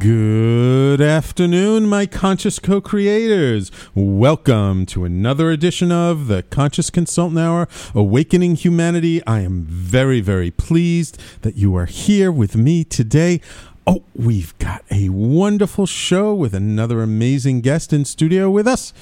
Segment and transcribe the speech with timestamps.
[0.00, 3.70] Good afternoon, my conscious co creators.
[3.94, 9.22] Welcome to another edition of the Conscious Consultant Hour Awakening Humanity.
[9.26, 13.42] I am very, very pleased that you are here with me today.
[13.86, 18.94] Oh, we've got a wonderful show with another amazing guest in studio with us.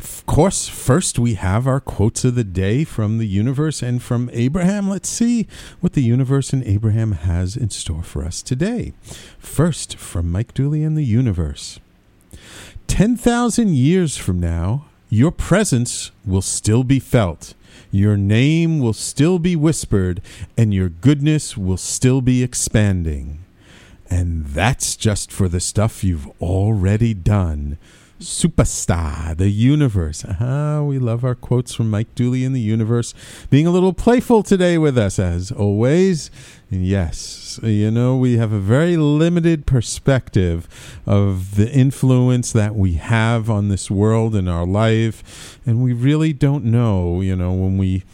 [0.00, 4.30] Of course, first we have our quotes of the day from the universe and from
[4.32, 4.88] Abraham.
[4.88, 5.46] Let's see
[5.80, 8.94] what the universe and Abraham has in store for us today.
[9.38, 11.80] First, from Mike Dooley and the universe
[12.86, 17.52] 10,000 years from now, your presence will still be felt.
[17.90, 20.22] Your name will still be whispered,
[20.56, 23.44] and your goodness will still be expanding.
[24.08, 27.76] And that's just for the stuff you've already done.
[28.20, 30.26] Superstar, the universe.
[30.38, 33.14] Ah, we love our quotes from Mike Dooley in the universe.
[33.48, 36.30] Being a little playful today with us, as always.
[36.68, 40.68] Yes, you know, we have a very limited perspective
[41.06, 45.58] of the influence that we have on this world and our life.
[45.64, 48.04] And we really don't know, you know, when we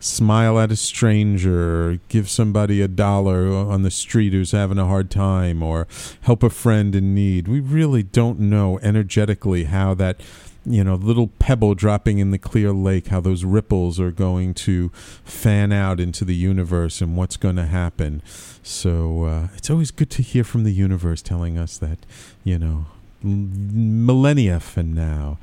[0.00, 5.10] smile at a stranger, give somebody a dollar on the street who's having a hard
[5.10, 5.86] time, or
[6.22, 7.46] help a friend in need.
[7.46, 10.20] We really don't know energetically how that,
[10.64, 14.88] you know, little pebble dropping in the clear lake, how those ripples are going to
[15.24, 18.22] fan out into the universe and what's going to happen.
[18.62, 21.98] So uh, it's always good to hear from the universe telling us that,
[22.42, 22.86] you know,
[23.22, 25.36] millennia from now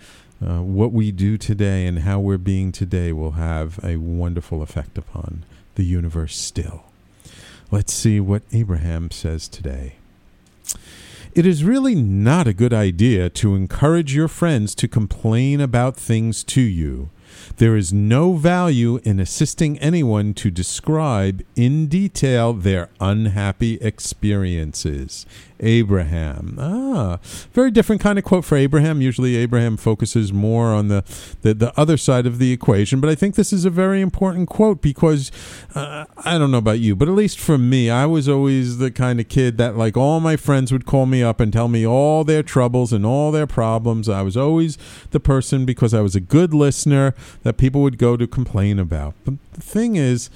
[0.45, 4.97] uh, what we do today and how we're being today will have a wonderful effect
[4.97, 5.43] upon
[5.75, 6.83] the universe still.
[7.71, 9.95] Let's see what Abraham says today.
[11.33, 16.43] It is really not a good idea to encourage your friends to complain about things
[16.45, 17.09] to you.
[17.57, 25.25] There is no value in assisting anyone to describe in detail their unhappy experiences.
[25.59, 26.57] Abraham.
[26.59, 27.19] Ah,
[27.53, 29.01] very different kind of quote for Abraham.
[29.01, 31.03] Usually, Abraham focuses more on the,
[31.41, 34.49] the, the other side of the equation, but I think this is a very important
[34.49, 35.31] quote because
[35.75, 38.91] uh, I don't know about you, but at least for me, I was always the
[38.91, 41.85] kind of kid that, like, all my friends would call me up and tell me
[41.85, 44.09] all their troubles and all their problems.
[44.09, 44.77] I was always
[45.11, 47.13] the person because I was a good listener
[47.43, 49.13] that people would go to complain about.
[49.25, 50.29] But the thing is,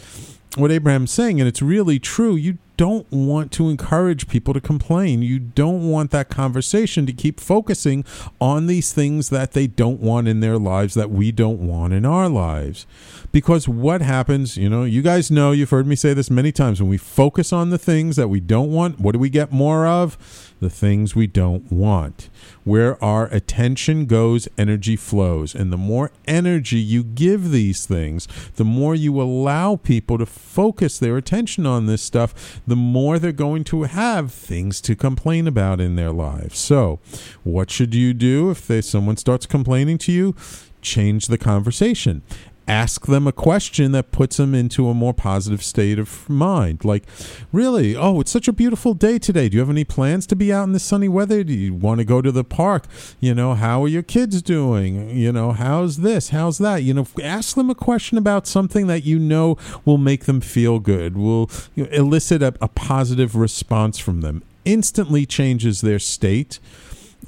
[0.58, 5.22] what Abraham's saying, and it's really true, you don't want to encourage people to complain.
[5.22, 8.04] You don't want that conversation to keep focusing
[8.40, 12.08] on these things that they don't want in their lives that we don't want in
[12.08, 12.88] our lives.
[13.32, 16.82] Because what happens, you know, you guys know, you've heard me say this many times,
[16.82, 19.86] when we focus on the things that we don't want, what do we get more
[19.86, 20.18] of?
[20.60, 22.30] The things we don't want.
[22.64, 25.56] Where our attention goes, energy flows.
[25.56, 28.28] And the more energy you give these things,
[28.58, 33.34] the more you allow people to focus their attention on this stuff, the more they're
[33.34, 36.58] going to have things to complain about in their lives.
[36.58, 37.02] So,
[37.44, 40.38] what should you do if they, someone starts complaining to you?
[40.82, 42.22] Change the conversation
[42.68, 46.86] ask them a question that puts them into a more positive state of mind.
[46.86, 47.04] Like,
[47.52, 49.50] really, oh, it's such a beautiful day today.
[49.50, 51.44] Do you have any plans to be out in the sunny weather?
[51.44, 52.86] Do you want to go to the park?
[53.20, 55.10] You know, how are your kids doing?
[55.10, 56.30] You know, how's this?
[56.30, 56.84] How's that?
[56.84, 60.80] You know, ask them a question about something that you know will make them feel
[60.80, 66.60] good, will you know, elicit a, a positive response from them, instantly changes their state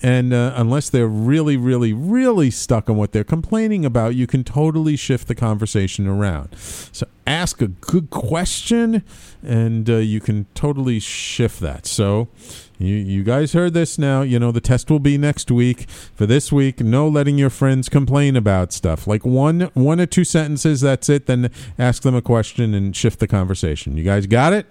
[0.02, 4.44] and uh, unless they're really, really, really stuck on what they're complaining about, you can
[4.44, 6.56] totally shift the conversation around.
[6.58, 9.04] So ask a good question,
[9.44, 11.86] and uh, you can totally shift that.
[11.86, 12.28] So
[12.80, 14.24] you, you guys heard this now.
[14.24, 15.90] You know, the test will be next week.
[15.90, 19.06] For this week, no letting your friends complain about stuff.
[19.06, 21.28] Like one, one or two sentences, that's it.
[21.28, 23.96] Then ask them a question and shift the conversation.
[23.96, 24.66] You guys got it?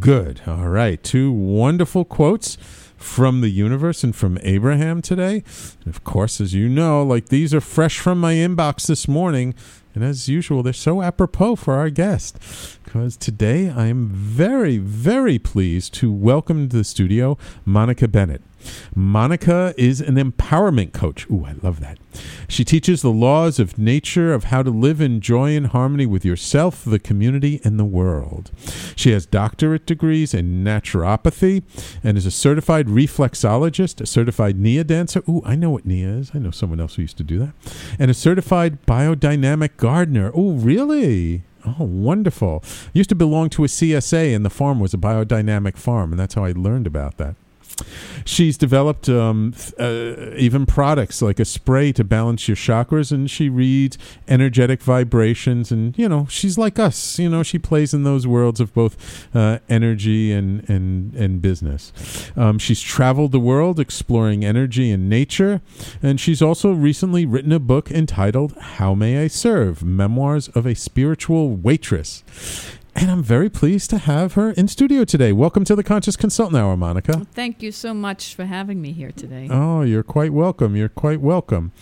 [0.00, 0.42] Good.
[0.46, 1.02] All right.
[1.02, 2.58] Two wonderful quotes
[3.02, 5.42] from the universe and from Abraham today.
[5.84, 9.54] And of course, as you know, like these are fresh from my inbox this morning.
[9.94, 12.38] And as usual, they're so apropos for our guest
[12.84, 18.42] because today I am very, very pleased to welcome to the studio Monica Bennett.
[18.94, 21.28] Monica is an empowerment coach.
[21.30, 21.98] Ooh, I love that.
[22.48, 26.24] She teaches the laws of nature of how to live in joy and harmony with
[26.24, 28.50] yourself, the community, and the world.
[28.96, 31.62] She has doctorate degrees in naturopathy
[32.04, 35.22] and is a certified reflexologist, a certified Nia dancer.
[35.28, 36.32] Ooh, I know what Nia is.
[36.34, 37.52] I know someone else who used to do that.
[37.98, 40.30] And a certified biodynamic gardener.
[40.34, 41.44] Oh, really?
[41.64, 42.62] Oh, wonderful.
[42.64, 46.18] I used to belong to a CSA, and the farm was a biodynamic farm, and
[46.18, 47.36] that's how I learned about that.
[48.24, 53.48] She's developed um, uh, even products like a spray to balance your chakras, and she
[53.48, 53.98] reads
[54.28, 55.72] energetic vibrations.
[55.72, 57.18] And you know, she's like us.
[57.18, 61.92] You know, she plays in those worlds of both uh, energy and and and business.
[62.36, 65.60] Um, she's traveled the world exploring energy and nature,
[66.02, 70.74] and she's also recently written a book entitled "How May I Serve: Memoirs of a
[70.74, 72.22] Spiritual Waitress."
[73.02, 75.32] And I'm very pleased to have her in studio today.
[75.32, 77.26] Welcome to the Conscious Consultant Hour, Monica.
[77.32, 79.48] Thank you so much for having me here today.
[79.50, 80.76] Oh, you're quite welcome.
[80.76, 81.72] You're quite welcome.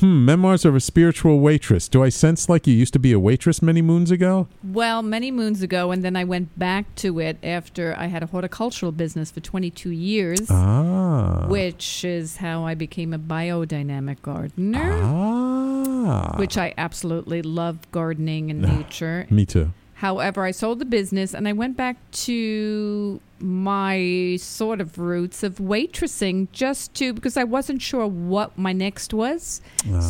[0.00, 1.88] Hmm, Memoirs of a Spiritual Waitress.
[1.88, 4.48] Do I sense like you used to be a waitress many moons ago?
[4.64, 8.26] Well, many moons ago, and then I went back to it after I had a
[8.26, 11.46] horticultural business for 22 years, Ah.
[11.46, 16.34] which is how I became a biodynamic gardener, Ah.
[16.36, 19.28] which I absolutely love gardening and nature.
[19.30, 19.70] Me too.
[20.04, 21.96] However, I sold the business and I went back
[22.26, 28.74] to my sort of roots of waitressing just to because I wasn't sure what my
[28.74, 29.62] next was.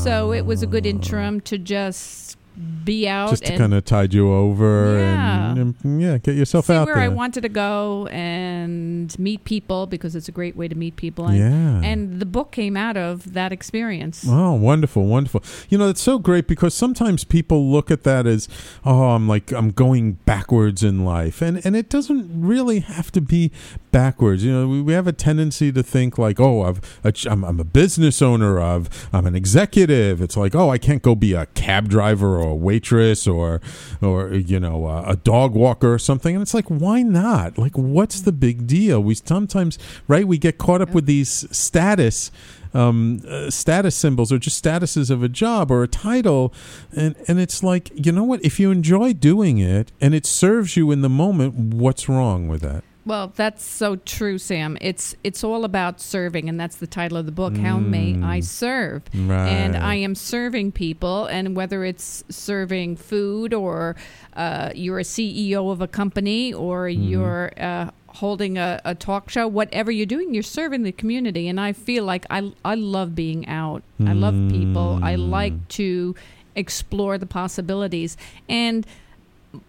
[0.02, 2.36] So it was a good interim to just
[2.84, 3.30] be out.
[3.30, 5.52] Just to kind of tide you over Yeah.
[5.52, 7.04] and, and, yeah, get yourself see out where there.
[7.04, 11.26] I wanted to go and meet people because it's a great way to meet people.
[11.26, 11.88] And, yeah.
[11.88, 14.24] and the book came out of that experience.
[14.28, 15.42] Oh, wonderful, wonderful.
[15.68, 18.48] You know, it's so great because sometimes people look at that as,
[18.84, 21.42] oh, I'm like, I'm going backwards in life.
[21.42, 23.50] And, and it doesn't really have to be
[23.90, 24.44] backwards.
[24.44, 27.64] You know, we, we have a tendency to think like, oh, I've, I'm, I'm a
[27.64, 30.20] business owner, I've, I'm an executive.
[30.20, 33.60] It's like, oh, I can't go be a cab driver or a waitress or,
[34.00, 36.34] or, you know, a, a dog walker or something.
[36.34, 37.58] And it's like, why not?
[37.58, 39.00] Like, what's the big deal?
[39.02, 42.30] We sometimes, right, we get caught up with these status
[42.74, 46.52] um, uh, status symbols or just statuses of a job or a title,
[46.94, 48.44] and and it's like you know what?
[48.44, 52.60] If you enjoy doing it and it serves you in the moment, what's wrong with
[52.62, 52.82] that?
[53.06, 54.78] Well, that's so true, Sam.
[54.80, 57.54] It's it's all about serving, and that's the title of the book.
[57.56, 58.44] How may I Mm.
[58.44, 59.02] serve?
[59.14, 59.46] Right.
[59.48, 63.94] And I am serving people, and whether it's serving food or
[64.34, 67.02] uh, you're a CEO of a company or Mm-hmm.
[67.10, 71.46] you're uh, holding a, a talk show, whatever you're doing, you're serving the community.
[71.48, 73.82] And I feel like I I love being out.
[74.06, 74.98] I love people.
[75.02, 75.28] I Mm.
[75.30, 76.14] like to
[76.56, 78.16] explore the possibilities
[78.48, 78.86] and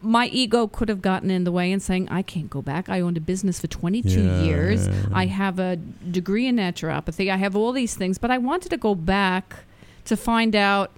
[0.01, 2.89] my ego could have gotten in the way and saying i can't go back.
[2.89, 4.87] I owned a business for 22 Yeah, years.
[4.87, 5.05] yeah, yeah.
[5.13, 7.31] i have a degree in naturopathy.
[7.31, 9.45] I have all these things but i wanted to go back
[10.05, 10.91] to find out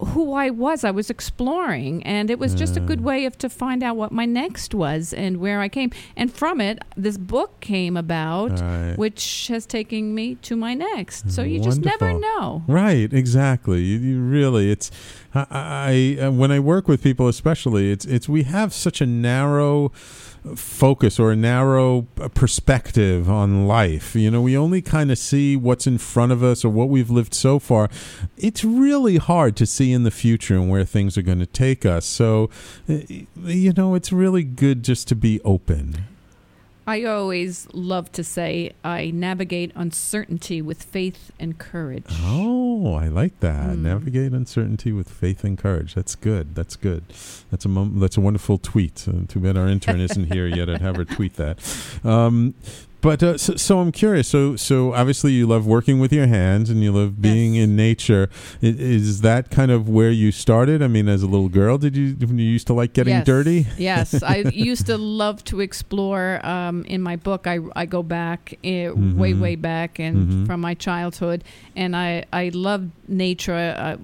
[0.00, 0.82] who i was.
[0.84, 4.10] I was exploring and it was just a good way of to find out what
[4.10, 5.90] my next was and where i came.
[6.16, 8.94] And from it this book came about Right.
[8.96, 11.30] which has taken me to my next.
[11.30, 12.64] So you just never know.
[12.66, 13.82] Right, exactly.
[13.82, 14.90] You, you really, it's
[15.34, 19.06] I, I uh, when I work with people, especially, it's it's we have such a
[19.06, 19.92] narrow
[20.54, 24.14] focus or a narrow uh, perspective on life.
[24.14, 27.10] You know, we only kind of see what's in front of us or what we've
[27.10, 27.88] lived so far.
[28.36, 31.86] It's really hard to see in the future and where things are going to take
[31.86, 32.04] us.
[32.04, 32.50] So,
[32.88, 32.98] uh,
[33.44, 36.04] you know, it's really good just to be open.
[36.86, 42.04] I always love to say I navigate uncertainty with faith and courage.
[42.20, 43.70] Oh, I like that.
[43.70, 43.78] Mm.
[43.78, 45.94] Navigate uncertainty with faith and courage.
[45.94, 46.54] That's good.
[46.54, 47.04] That's good.
[47.50, 49.06] That's a mom- that's a wonderful tweet.
[49.08, 50.68] Uh, too bad our intern isn't here yet.
[50.68, 51.58] I'd have her tweet that.
[52.04, 52.54] Um,
[53.04, 54.26] but uh, so, so I'm curious.
[54.26, 57.64] So so obviously you love working with your hands and you love being Yes.
[57.64, 58.28] in nature.
[58.62, 58.74] I-
[59.06, 60.82] Is that kind of where you started?
[60.82, 63.26] I mean, as a little girl, did you you used to like getting Yes.
[63.26, 63.66] dirty?
[63.78, 64.38] yes, I
[64.72, 66.40] used to love to explore.
[66.44, 68.68] Um, in my book, I, I go back uh,
[69.20, 69.40] way Mhm.
[69.40, 70.46] way back and Mhm.
[70.46, 71.44] from my childhood,
[71.76, 73.54] and I I love nature.
[73.54, 73.96] Uh,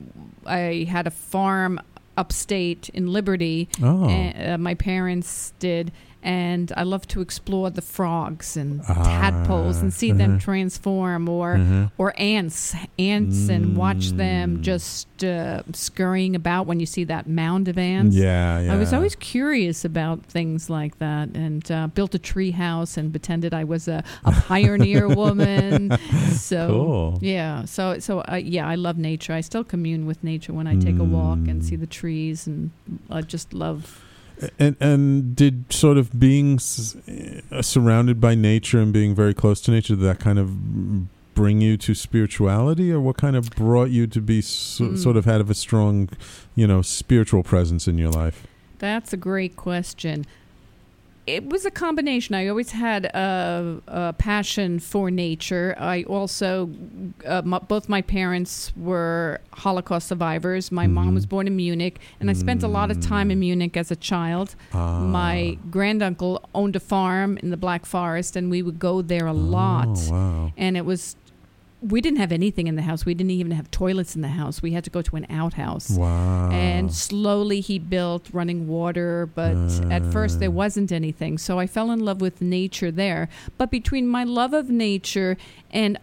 [0.47, 1.81] I had a farm
[2.17, 3.69] upstate in Liberty.
[3.83, 5.91] Oh, and, uh, my parents did.
[6.23, 10.41] And I love to explore the frogs and Ah, tadpoles and see them uh-huh.
[10.41, 11.91] transform, or Mhm.
[11.97, 14.61] or ants, ants, and watch them Mm.
[14.61, 18.15] just uh, scurrying about when you see that mound of ants.
[18.17, 18.73] yeah, yeah.
[18.73, 23.11] I was always curious about things like that, and uh, built a tree house and
[23.11, 25.91] pretended I was a, a pioneer woman.
[26.33, 27.19] So cool.
[27.23, 29.33] yeah, so so uh, yeah, I love nature.
[29.33, 31.65] I still commune with nature when I take a walk and Mm.
[31.65, 32.71] see the trees, and
[33.11, 34.05] I just love.
[34.59, 36.97] And and did sort of being s-
[37.53, 41.61] uh, surrounded by nature and being very close to nature did that kind of bring
[41.61, 44.99] you to spirituality, or what kind of brought you to be so, Mm.
[44.99, 46.09] sort of have a strong,
[46.55, 48.47] you know, spiritual presence in your life?
[48.79, 50.25] That's a great question.
[51.27, 52.35] It was a combination.
[52.35, 55.77] I always had a, a passion for nature.
[55.79, 56.71] I also,
[57.27, 60.73] uh, my, both my parents were Holocaust survivors.
[60.73, 61.15] My mom Mhm.
[61.15, 63.41] was born in Munich, and I spent a lot of time in Mm.
[63.41, 64.55] Munich as a child.
[64.73, 65.01] Ah.
[65.01, 69.33] My granduncle owned a farm in the Black Forest, and we would go there a
[69.33, 69.89] lot.
[70.09, 70.53] Oh, wow.
[70.57, 71.17] And it was,
[71.83, 73.07] we didn't have anything in the house.
[73.07, 74.61] We didn't even have toilets in the house.
[74.61, 75.91] We had to go to an outhouse.
[75.91, 76.51] Wow.
[76.51, 79.57] And slowly he built running water, but
[79.91, 80.53] at first there Uh.
[80.53, 81.39] wasn't anything.
[81.39, 83.29] So I fell in love with nature there.
[83.57, 85.39] But between my love of nature
[85.73, 85.99] and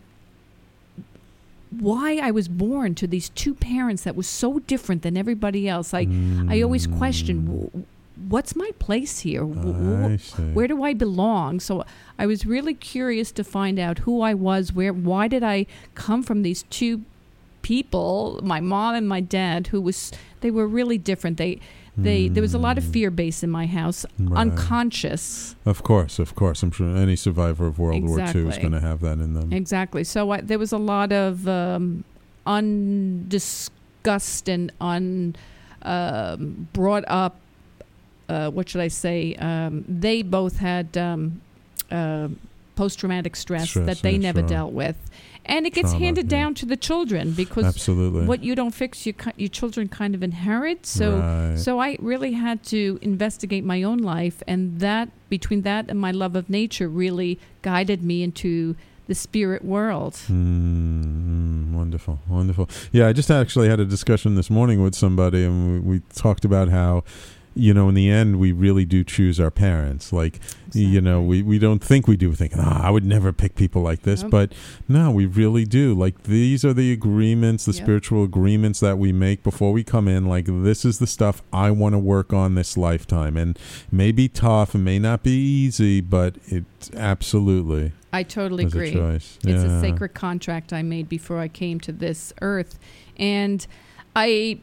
[1.79, 5.93] why I was born to these two parents that was so different than everybody else,
[5.93, 6.07] I,
[6.47, 7.45] I always question Mm.
[7.45, 7.83] "W-
[8.29, 9.41] what's my place here?
[9.41, 10.43] W- w- I see.
[10.53, 11.59] where do I belong?
[11.59, 11.83] So
[12.19, 16.23] I was really curious to find out who I was, where, why did I come
[16.23, 17.03] from these two
[17.61, 21.37] people, my mom and my dad, who was they were really different.
[21.37, 21.59] They
[21.99, 22.93] they there was a lot of Mm.
[22.93, 24.39] fear base in my house, Right.
[24.39, 25.55] unconscious.
[25.65, 26.61] Of course, of course.
[26.63, 29.51] I'm sure any survivor of World War II is going to have that in them.
[29.51, 30.03] Exactly.
[30.03, 32.03] So I, there was a lot of um,
[32.45, 35.35] undiscussed and un
[35.81, 37.39] um, brought up.
[38.29, 39.35] Uh, what should I say?
[39.35, 41.41] Um, they both had um,
[41.91, 42.27] uh,
[42.75, 44.47] post traumatic stress, Stress, that they never sure.
[44.47, 44.97] dealt with,
[45.45, 46.37] and it gets Trauma, handed yeah.
[46.37, 48.25] down to the children because Absolutely.
[48.25, 50.85] what you don't fix, your your children kind of inherit.
[50.85, 51.19] So.
[51.19, 51.57] Right.
[51.57, 56.11] So I really had to investigate my own life, and that between that and my
[56.11, 58.75] love of nature really guided me into
[59.07, 60.13] the spirit world.
[60.29, 62.69] Mm, wonderful, wonderful.
[62.91, 66.45] Yeah, I just actually had a discussion this morning with somebody, and we, we talked
[66.45, 67.03] about how,
[67.57, 70.13] you know, in the end, we really do choose our parents.
[70.13, 70.39] Like,
[70.73, 72.29] you know, we, we don't think we do.
[72.29, 74.31] We think, ah, I would never pick people like this, Nope.
[74.31, 74.53] but
[74.87, 75.93] no, we really do.
[75.95, 77.83] Like, these are the agreements, the Yep.
[77.83, 80.25] spiritual agreements that we make before we come in.
[80.25, 84.11] Like, this is the stuff I want to work on this lifetime, and it may
[84.11, 88.93] be tough, and may not be easy, but it's absolutely I totally a agree.
[88.93, 89.37] choice.
[89.43, 89.77] It's Yeah.
[89.77, 92.77] a sacred contract I made before I came to this earth,
[93.17, 93.65] and
[94.15, 94.59] I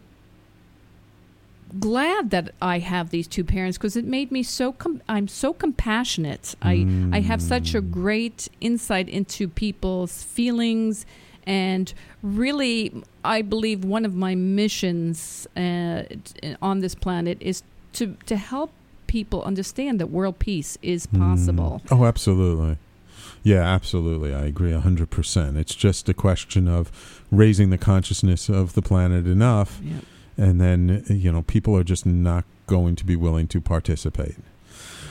[1.81, 5.53] glad that I have these two parents because it made me so com- I'm so
[5.53, 6.55] compassionate.
[6.63, 7.91] I I have such a Mm.
[7.91, 11.05] great insight into people's feelings
[11.47, 12.93] and really
[13.25, 16.03] I believe one of my missions uh,
[16.63, 17.63] on this planet is
[17.95, 18.71] to to help
[19.07, 21.81] people understand that world peace is possible.
[21.87, 21.99] Mm.
[21.99, 22.79] Oh, absolutely.
[23.43, 24.33] Yeah, absolutely.
[24.35, 25.57] I agree 100%.
[25.59, 26.91] It's just a question of
[27.31, 30.01] raising the consciousness of the planet enough, Yeah.
[30.37, 34.37] And then, you know, people are just not going to be willing to participate.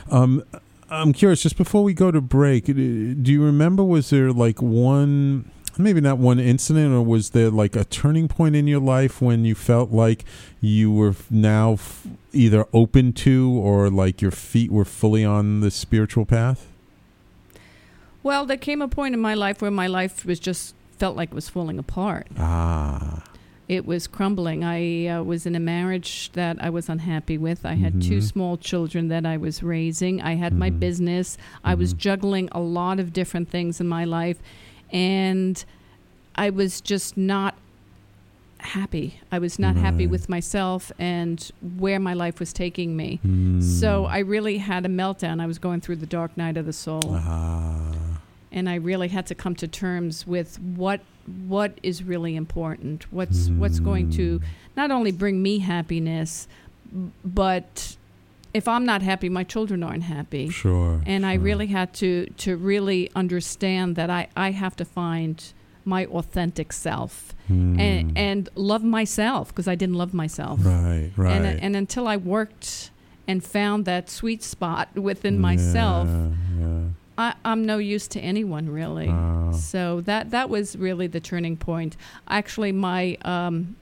[0.10, 0.44] Um,
[0.90, 5.50] I'm curious, just before we go to break, do you remember, was there like one,
[5.78, 9.46] maybe not one incident, or was there like a turning point in your life when
[9.46, 10.24] you felt like
[10.62, 15.72] you were now f- either open to or like your feet were fully on the
[15.72, 16.68] spiritual path?
[18.22, 21.30] Well, there came a point in my life where my life was just felt like
[21.32, 22.28] it was falling apart.
[22.38, 23.24] Ah.
[23.70, 24.64] It was crumbling.
[24.64, 27.66] I uh, was in a marriage that I was unhappy with.
[27.66, 28.24] I had two Mhm.
[28.24, 30.22] small children that I was raising.
[30.22, 30.80] I had my Mhm.
[30.80, 31.38] business.
[31.64, 31.98] I was Mhm.
[31.98, 34.38] juggling a lot of different things in my life,
[34.92, 35.64] and
[36.36, 37.56] I was just not
[38.60, 39.20] happy.
[39.32, 43.20] I was not happy with myself and where my life was taking me.
[43.22, 43.60] Hmm.
[43.60, 45.42] So I really had a meltdown.
[45.42, 47.02] I was going through the dark night of the soul.
[47.16, 47.80] Ah.
[48.56, 51.02] and I really had to come to terms with what
[51.48, 53.12] what is really important.
[53.12, 54.46] What's what's going to Hmm.
[54.76, 56.48] not only bring me happiness,
[57.24, 57.96] but
[58.54, 60.50] if I'm not happy, my children aren't happy.
[60.50, 61.02] Sure.
[61.06, 65.44] And I really had to to really understand that I I have to find
[65.86, 67.80] my authentic self Hmm.
[67.80, 70.60] and and love myself because I didn't love myself.
[70.66, 71.32] right, right.
[71.42, 72.92] And and until I worked
[73.28, 76.84] and found that sweet spot within myself, Yeah, yeah.
[77.18, 79.08] I, I'm no use to anyone really.
[79.10, 79.52] Ah.
[79.52, 81.96] So that that was really the turning point.
[82.28, 83.76] Actually, my um,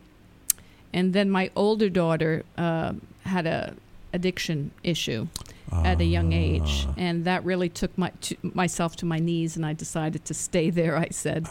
[0.93, 2.93] and then my older daughter uh,
[3.25, 3.73] had a
[4.13, 5.27] addiction issue
[5.71, 6.93] at a young age, Ah.
[6.97, 10.69] and that really took my to, myself to my knees, and I decided to stay
[10.69, 10.97] there.
[10.97, 11.47] I said.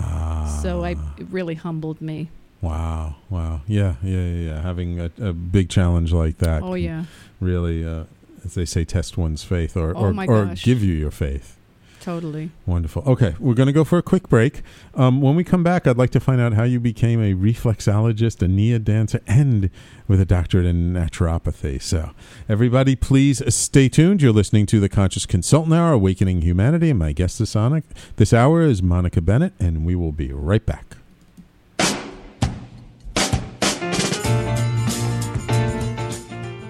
[0.63, 1.15] So I Ah.
[1.19, 2.29] it really humbled me.
[2.61, 3.63] Wow, wow.
[3.67, 4.51] Yeah, yeah, yeah.
[4.53, 4.61] yeah.
[4.63, 7.05] Having a, a big challenge like that Oh yeah,
[7.41, 8.05] really, uh,
[8.45, 11.57] as they say, test one's faith or, Oh, or, or give you your faith.
[12.01, 12.51] Totally.
[12.67, 13.03] Wonderful.
[13.07, 14.63] Okay, we're going to go for a quick break.
[14.95, 18.43] Um, when we come back, I'd like to find out how you became a reflexologist,
[18.43, 19.71] a Nia dancer, and
[20.09, 21.81] with a doctorate in naturopathy.
[21.81, 22.11] So,
[22.49, 24.23] everybody, please stay tuned.
[24.23, 27.85] You're listening to the Conscious Consultant Hour, Awakening Humanity, and my guest this, Sonic,
[28.17, 30.97] this hour is Monica Bennett, and we will be right back.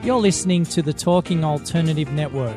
[0.03, 2.57] You're listening to the Talking Alternative Network.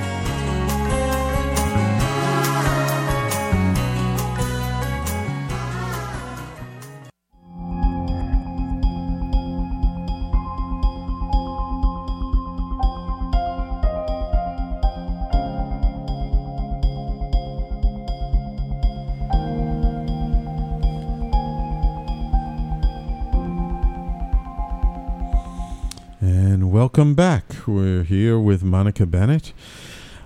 [26.81, 27.45] Welcome back.
[27.67, 29.53] We're here with Monica Bennett.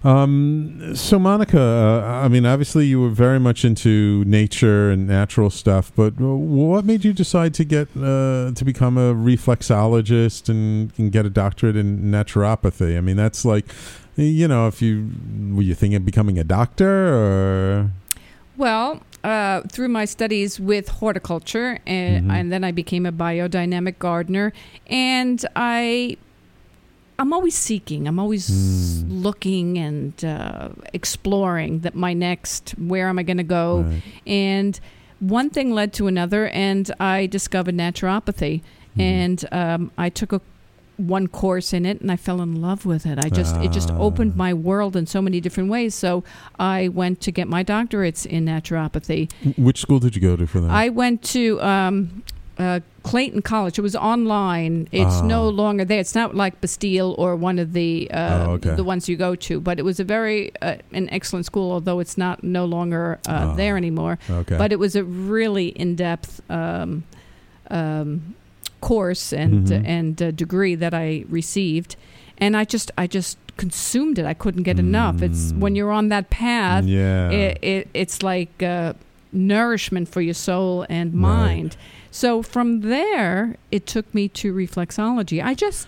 [0.05, 5.49] Um, so, Monica, uh, I mean, obviously, you were very much into nature and natural
[5.49, 11.11] stuff, but what made you decide to get uh, to become a reflexologist and, and
[11.11, 12.97] get a doctorate in naturopathy?
[12.97, 13.65] I mean, that's like,
[14.15, 15.09] you know, if you
[15.51, 17.91] were you thinking of becoming a doctor or
[18.55, 22.33] Well, uh, through my studies with horticulture, and, Mhm.
[22.33, 24.53] and then I became a biodynamic gardener,
[24.87, 26.15] and I.
[27.17, 28.07] I'm always seeking.
[28.07, 29.21] I'm always Hmm.
[29.23, 32.71] looking and uh, exploring that my next.
[32.77, 33.81] Where am I going to go?
[33.81, 34.01] Right.
[34.27, 34.79] And
[35.19, 38.61] one thing led to another, and I discovered naturopathy.
[38.97, 39.01] Mhm.
[39.01, 40.41] And um, I took a
[40.97, 43.17] one course in it, and I fell in love with it.
[43.23, 43.97] I just it just Ah.
[43.97, 45.93] opened my world in so many different ways.
[45.95, 46.23] So
[46.59, 49.29] I went to get my doctorates in naturopathy.
[49.57, 50.71] which school did you go to for that?
[50.71, 52.23] I went to um,
[52.57, 53.77] uh, Clayton College.
[53.77, 54.87] It was online.
[54.91, 55.27] It's Ah.
[55.27, 55.99] no longer there.
[55.99, 58.75] It's not like Bastyr or one of the uh, Oh, okay.
[58.75, 59.59] the ones you go to.
[59.59, 63.31] But it was a very uh, an excellent school, although it's not no longer uh,
[63.51, 63.55] Ah.
[63.55, 64.17] there anymore.
[64.29, 66.41] okay, But it was a really in depth.
[66.49, 67.03] Um,
[67.69, 68.35] um,
[68.81, 69.83] course and Mhm.
[69.87, 71.95] and uh, degree that I received,
[72.37, 74.25] and I just I just consumed it.
[74.25, 75.21] I couldn't get enough.
[75.23, 75.59] It's Mm.
[75.59, 78.93] when you're on that path, yeah, it, it it's like uh,
[79.35, 81.19] nourishment for your soul and Right.
[81.19, 81.77] mind.
[82.11, 85.43] So from there, it took me to reflexology.
[85.43, 85.87] I just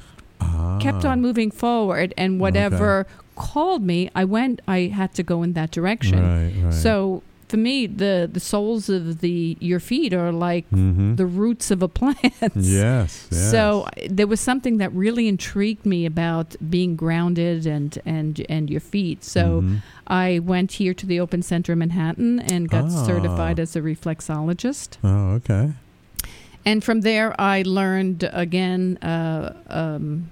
[0.79, 1.11] kept Ah.
[1.11, 4.61] on moving forward, and whatever called me, I went.
[4.67, 6.21] I had to go in that direction.
[6.21, 6.73] Right, right.
[6.73, 11.15] So for me, the the soles of the your feet are like Mhm.
[11.17, 12.51] the roots of a plant.
[12.55, 13.51] yes, yes.
[13.51, 18.81] So there was something that really intrigued me about being grounded and and and your
[18.81, 19.23] feet.
[19.23, 19.81] So Mhm.
[20.07, 23.05] I went here to the Open Center in Manhattan and got Ah.
[23.05, 24.97] certified as a reflexologist.
[25.03, 25.71] oh, okay.
[26.65, 30.27] And from there, I learned again uh, um,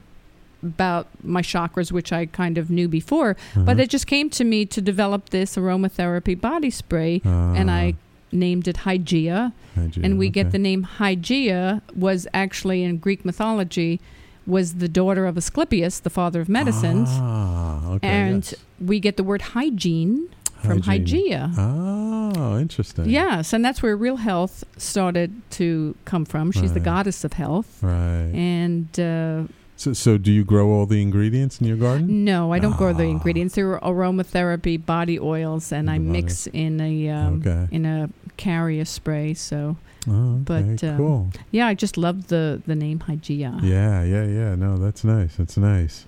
[0.65, 3.36] about my chakras, which I kind of knew before.
[3.56, 3.82] But Uh-huh.
[3.84, 7.95] it just came to me to develop this aromatherapy body spray, and Ah, I
[8.32, 9.54] named it Hygiea.
[9.78, 13.99] Hygiea, and we get the name Hygiea was actually in Greek mythology
[14.47, 18.08] was the daughter of Asclepius, the father of medicines, Ah, okay.
[18.08, 18.56] and yes.
[18.80, 20.28] we get the word hygiene
[20.62, 21.32] from Hygiene.
[21.32, 21.54] Hygiea.
[21.58, 23.10] Oh, interesting.
[23.10, 26.51] Yes, and that's where real health started to come from.
[26.51, 27.80] She's the goddess of health.
[27.82, 28.32] Right.
[28.34, 29.43] And uh,
[29.77, 32.23] So, so do you grow all the ingredients in your garden?
[32.23, 33.09] no, I don't grow the Ah.
[33.17, 33.55] ingredients.
[33.55, 37.67] They're aromatherapy body oils, and I mix in a um, Okay.
[37.71, 39.33] in a carrier spray.
[39.33, 39.75] So
[40.07, 40.75] Oh, okay.
[40.77, 41.29] but, um, cool.
[41.51, 43.59] yeah, I just love the the name Hygiea.
[43.63, 44.55] Yeah, yeah, yeah.
[44.55, 45.35] No, that's nice.
[45.35, 46.05] That's nice.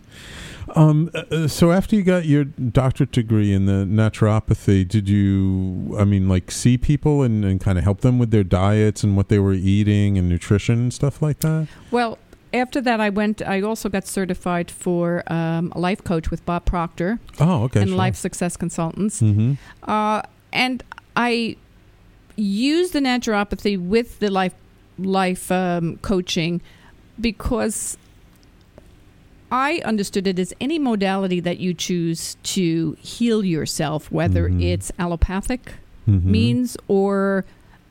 [0.75, 5.95] Um, uh, uh, so after you got your doctorate degree in the naturopathy, did you,
[5.97, 9.15] I mean, like see people and, and kind of help them with their diets and
[9.15, 11.67] what they were eating and nutrition and stuff like that?
[11.89, 12.17] Well,
[12.57, 13.41] after that, I went.
[13.41, 17.81] I also got certified for um, a life coach with Bob Proctor Oh, okay.
[17.81, 17.97] and sure.
[17.97, 19.21] Life Success Consultants.
[19.21, 19.53] Mm-hmm.
[19.89, 20.83] Uh, and
[21.15, 21.55] I
[22.35, 24.53] used the naturopathy with the life
[24.99, 26.61] life um, coaching
[27.19, 27.97] because
[29.51, 34.61] I understood it as any modality that you choose to heal yourself, whether Mhm.
[34.63, 35.73] it's allopathic
[36.07, 36.31] Mm-hmm.
[36.31, 37.43] means or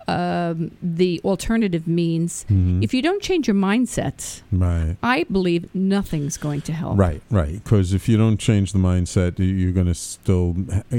[0.08, 2.44] um, the alternative means.
[2.48, 2.82] Mhm.
[2.82, 4.96] If you don't change your mindset, right.
[5.02, 6.98] I believe nothing's going to help.
[6.98, 7.62] Right, right.
[7.62, 10.56] Because if you don't change the mindset, you- you're going to still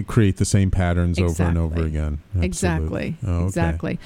[0.08, 1.88] create the same patterns over and over Exactly.
[1.88, 2.20] again.
[2.42, 3.16] Exactly.
[3.26, 3.46] Oh, okay.
[3.46, 4.00] Exactly.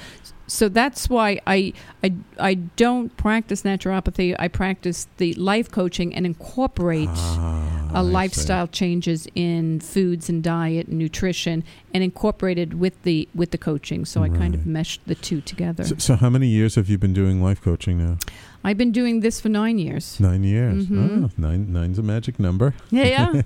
[0.52, 1.72] So that's why I,
[2.04, 4.36] I I don't practice naturopathy.
[4.38, 8.10] I practice the life coaching and incorporate Ah, a see.
[8.12, 14.04] lifestyle changes in foods and diet and nutrition and incorporated with the with the coaching.
[14.04, 15.84] So I kind of meshed the two together.
[15.84, 18.18] So, so how many years have you been doing life coaching now?
[18.62, 20.20] I've been doing this for nine years.
[20.20, 20.86] Nine years.
[20.86, 21.24] Mhm.
[21.24, 22.74] Oh, nine, nine's a magic number.
[22.90, 23.42] Yeah, yeah.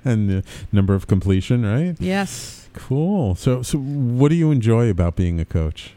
[0.04, 1.96] and the number of completion, right?
[1.98, 2.68] yes.
[2.74, 3.34] Cool.
[3.34, 5.94] So, so what do you enjoy about being a coach?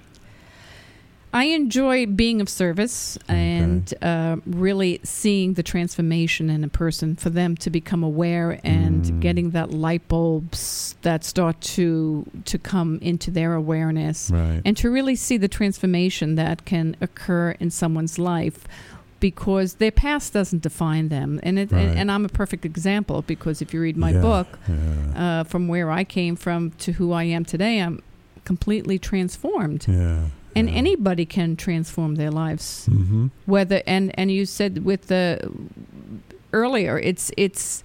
[1.35, 7.31] I enjoy being of service and uh, really seeing the transformation in a person for
[7.31, 9.19] them to become aware and Mm.
[9.19, 14.61] getting that light bulbs that start to to come into their awareness Right.
[14.63, 18.59] and to really see the transformation that can occur in someone's life
[19.19, 21.81] because their past doesn't define them and it, Right.
[21.87, 25.39] and, and I'm a perfect example because if you read my Yeah, book Yeah.
[25.39, 28.01] uh, from where I came from to who I am today I'm
[28.45, 30.25] completely transformed yeah.
[30.55, 33.27] And anybody can transform their lives Mm-hmm.
[33.45, 35.49] whether and and you said with the
[36.51, 37.83] earlier it's it's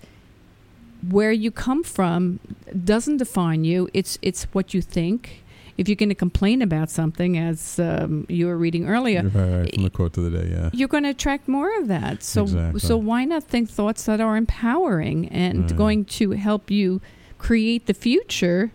[1.11, 2.40] where you come from
[2.85, 5.44] doesn't define you it's it's what you think
[5.76, 9.85] if you're going to complain about something as um, you were reading earlier right, from
[9.85, 10.70] the quote of the day, yeah.
[10.72, 12.81] you're going to attract more of that so Exactly.
[12.81, 15.76] so why not think thoughts that are empowering and Right.
[15.76, 17.00] going to help you
[17.38, 18.72] create the future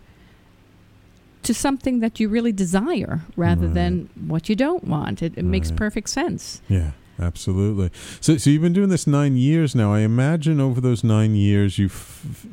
[1.44, 3.74] to something that you really desire rather Right.
[3.74, 7.90] than what you don't want it, it makes perfect sense Yeah, absolutely.
[8.20, 9.92] So, so you've been doing this nine years now.
[9.92, 11.92] I imagine over those nine years, you've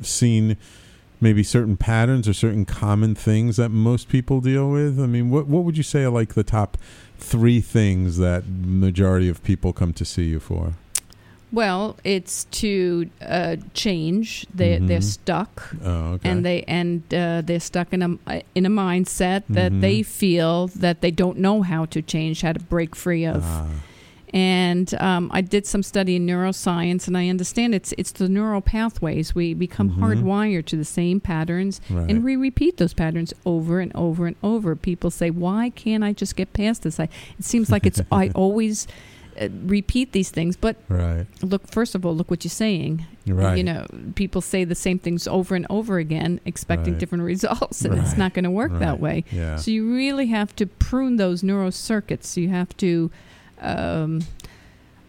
[0.00, 0.56] f- seen
[1.20, 4.98] maybe certain patterns or certain common things that most people deal with.
[5.00, 6.76] I mean, what what would you say are like the top
[7.18, 10.74] three things that majority of people come to see you for?
[11.52, 14.46] Well, it's to uh, change.
[14.54, 15.02] They they're Mhm.
[15.18, 16.30] stuck, Oh, okay.
[16.30, 19.80] and they and uh, they're stuck in a in a mindset that Mhm.
[19.82, 23.42] they feel that they don't know how to change, how to break free of.
[23.44, 23.66] Ah,
[24.34, 28.62] And um, I did some study in neuroscience, and I understand it's it's the neural
[28.62, 29.34] pathways.
[29.34, 29.98] We become Mhm.
[30.00, 32.08] hardwired to the same patterns, right.
[32.10, 34.74] and we repeat those patterns over and over and over.
[34.74, 38.28] People say, "Why can't I just get past this?" I, it seems like it's I
[38.34, 38.86] always
[39.40, 41.26] uh, repeat these things, but right.
[41.42, 43.56] look first of all look what you're saying Right.
[43.56, 47.00] you know people say the same things over and over again expecting Right.
[47.00, 49.56] different results and it's not going to work that way Yeah.
[49.56, 53.10] so you really have to prune those neural circuits you have to
[53.60, 54.22] um,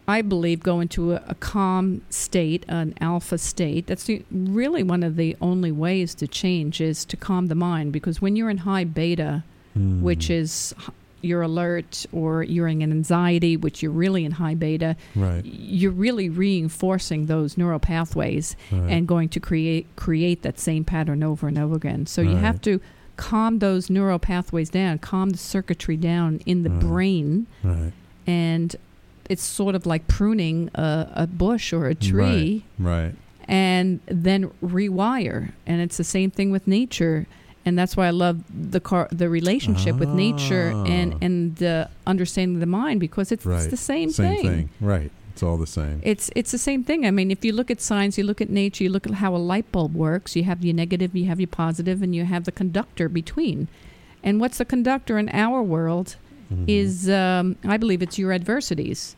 [0.07, 3.87] I believe go into a, a calm state, an alpha state.
[3.87, 7.93] That's the, really one of the only ways to change is to calm the mind
[7.93, 10.03] because when you're in high beta, Hmm.
[10.03, 10.75] which is
[11.23, 15.43] you're alert or you're in an anxiety, which you're really in high beta, right.
[15.45, 18.89] you're really reinforcing those neural pathways right.
[18.91, 22.05] and going to create create that same pattern over and over again.
[22.05, 22.79] So you have to
[23.15, 26.79] calm those neural pathways down, calm the circuitry down in the Right.
[26.79, 27.91] brain, right.
[28.27, 28.75] and
[29.29, 33.13] it's sort of like pruning a, a bush or a tree, Right.
[33.47, 35.51] and then rewire.
[35.65, 37.27] And it's the same thing with nature.
[37.65, 41.17] And that's why I love the car, the relationship with nature and Ah.
[41.27, 44.69] and uh, understanding of the mind because it's, it's the same, Same thing.
[44.81, 45.11] Right.
[45.31, 45.99] It's all the same.
[46.03, 47.05] It's it's the same thing.
[47.07, 49.33] I mean, if you look at science, you look at nature, you look at how
[49.35, 50.35] a light bulb works.
[50.35, 53.67] You have your negative, you have your positive, and you have the conductor between.
[54.23, 56.17] And what's the conductor in our world
[56.53, 56.65] Mhm.
[56.67, 59.15] is, um, I believe, it's your adversities.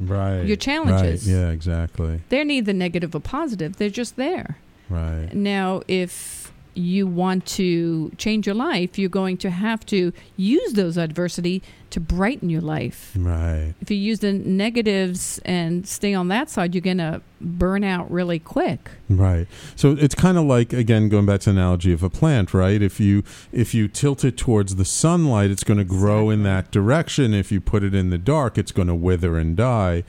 [0.00, 0.44] right.
[0.46, 1.26] your challenges.
[1.26, 1.34] Right.
[1.36, 1.50] Yeah.
[1.50, 2.20] Exactly.
[2.30, 3.76] They're neither negative or positive.
[3.76, 4.56] They're just there.
[4.88, 5.28] Right.
[5.34, 6.39] Now, if
[6.80, 12.00] you want to change your life, you're going to have to use those adversity to
[12.00, 13.12] brighten your life.
[13.16, 13.74] Right.
[13.80, 18.10] If you use the negatives and stay on that side, you're going to burn out
[18.10, 18.90] really quick.
[19.08, 19.46] Right.
[19.76, 22.80] So it's kind of like again going back to the analogy of a plant, right?
[22.80, 26.70] If you if you tilt it towards the sunlight, it's going to grow in that
[26.70, 27.34] direction.
[27.34, 30.04] If you put it in the dark, it's going to wither and die.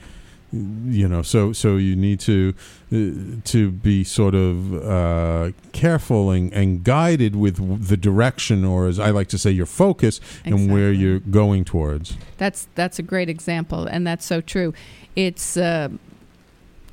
[0.52, 2.52] You know, so so you need to
[2.92, 8.98] uh, to be sort of uh, careful and, and guided with the direction, or as
[8.98, 12.18] I like to say, your focus and where you're going towards.
[12.36, 14.74] That's that's a great example, and that's so true.
[15.16, 15.88] It's uh,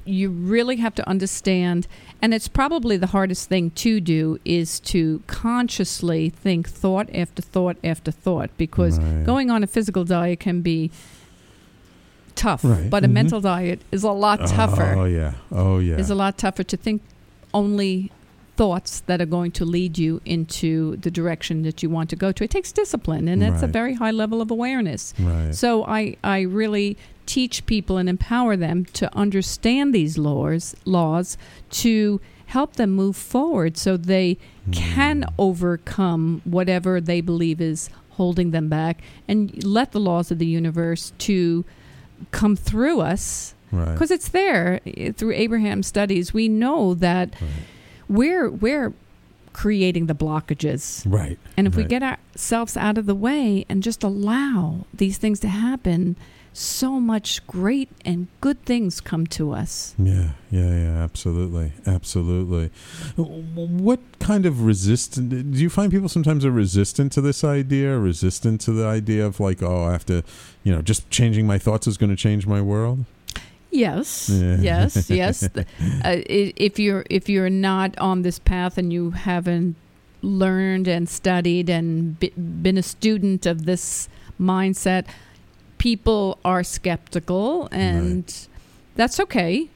[0.05, 1.85] you really have to understand,
[2.21, 7.75] and it's probably the hardest thing to do is to consciously think thought after thought
[7.83, 9.25] after thought, because Right.
[9.25, 10.91] going on a physical diet can be
[12.45, 12.89] tough, Right.
[12.93, 13.13] but a Mhm.
[13.19, 14.89] mental diet is a lot tougher.
[14.97, 15.33] Oh yeah.
[15.51, 15.97] Oh yeah.
[16.03, 17.01] Is a lot tougher to think
[17.53, 18.11] only
[18.57, 22.29] thoughts that are going to lead you into the direction that you want to go
[22.33, 22.43] to.
[22.43, 25.13] It takes discipline, and that's a very high level of awareness.
[25.19, 25.55] right.
[25.55, 26.01] So I,
[26.37, 31.37] I really teach people and empower them to understand these laws laws
[31.83, 34.37] to help them move forward so they
[34.71, 35.33] can Mm.
[35.37, 38.95] overcome whatever they believe is holding them back
[39.27, 41.63] and let the laws of the universe to
[42.31, 43.93] come through us right.
[43.93, 47.49] because it's there eh, through Abraham studies we know that right.
[48.07, 48.93] we're we're
[49.53, 51.37] creating the blockages Right.
[51.57, 55.47] and if we get ourselves out of the way and just allow these things to
[55.49, 56.15] happen,
[56.59, 59.95] so much great and good things come to us.
[59.97, 62.69] Yeah, yeah, yeah, absolutely, absolutely.
[63.15, 68.59] What kind of resistant do you find people sometimes are resistant to this idea, resistant
[68.61, 70.21] to the idea of like, oh, I have to,
[70.63, 73.05] you know, just changing my thoughts is going to change my world?
[73.71, 74.57] Yes, Yeah.
[74.59, 75.43] yes, yes.
[75.43, 75.61] Uh,
[76.25, 79.75] if you're if you're not on this path and you haven't
[80.21, 84.09] learned and studied and be, been a student of this
[84.41, 85.05] mindset,
[85.79, 88.31] people are skeptical, and
[88.95, 89.67] that's okay.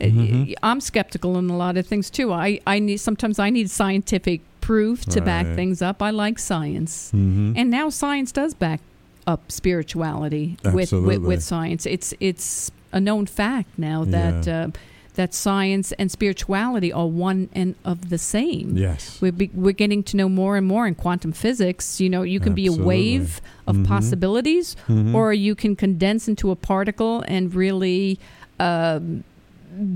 [0.00, 0.54] Mhm.
[0.62, 2.32] I'm skeptical in a lot of things too.
[2.32, 6.02] I, I need sometimes I need scientific proof to back things up.
[6.02, 7.10] I like science.
[7.14, 7.52] Mm-hmm.
[7.56, 8.80] And now science does back
[9.26, 11.84] up spirituality with, with with science.
[11.86, 14.64] It's it's a known fact now that Yeah.
[14.64, 14.68] uh,
[15.16, 18.76] that science and spirituality are one and of the same.
[18.76, 19.18] yes.
[19.20, 22.00] We're, be, we're getting to know more and more in quantum physics.
[22.00, 23.86] You know, you can be a wave of Mhm.
[23.86, 25.14] possibilities, Mhm.
[25.14, 28.18] or you can condense into a particle and really
[28.58, 29.24] um,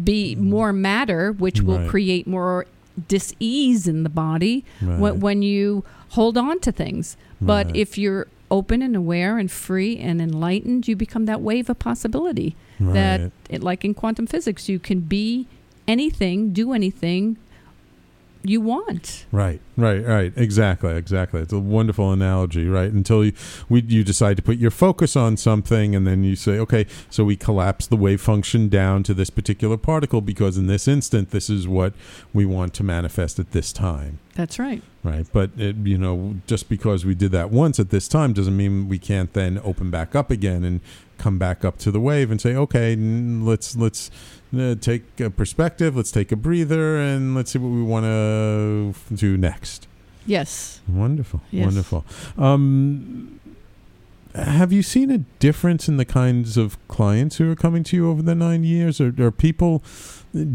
[0.04, 1.88] be more matter, which will Right.
[1.88, 2.64] create more
[3.08, 4.98] dis-ease in the body right.
[4.98, 7.16] when, when you hold on to things.
[7.40, 7.76] But Right.
[7.76, 12.56] if you're open and aware and free and enlightened, you become that wave of possibility.
[12.78, 12.94] right.
[12.94, 15.46] That, it, like in quantum physics, you can be
[15.86, 17.36] anything, do anything
[18.44, 19.24] you want.
[19.32, 20.32] Right, right, right.
[20.36, 21.40] Exactly, exactly.
[21.40, 22.92] It's a wonderful analogy, right?
[22.92, 23.32] Until you,
[23.68, 27.24] we, you decide to put your focus on something, and then you say, okay, so
[27.24, 31.48] we collapse the wave function down to this particular particle because in this instant, this
[31.48, 31.94] is what
[32.32, 34.82] we want to manifest at this time, That's right.
[35.02, 35.26] right?
[35.32, 38.88] But it, you know, just because we did that once at this time doesn't mean
[38.88, 40.80] we can't then open back up again and
[41.16, 44.10] come back up to the wave and say, okay, n- let's let's
[44.60, 48.94] uh, take a perspective, let's take a breather, and let's see what we want to
[49.14, 49.86] do next.
[50.26, 50.80] Yes.
[50.88, 51.64] Wonderful, Yes.
[51.66, 52.04] wonderful.
[52.38, 53.40] Um,
[54.34, 58.10] have you seen a difference in the kinds of clients who are coming to you
[58.10, 59.00] over the nine years?
[59.00, 59.82] Or are people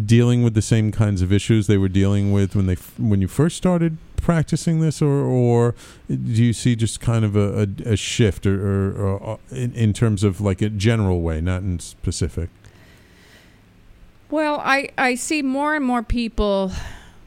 [0.05, 3.21] dealing with the same kinds of issues they were dealing with when they f- when
[3.21, 5.75] you first started practicing this, or or
[6.09, 9.93] do you see just kind of a, a, a shift, or, or, or in, in
[9.93, 12.49] terms of like a general way, not in specific?
[14.31, 16.71] Well, I, I see more and more people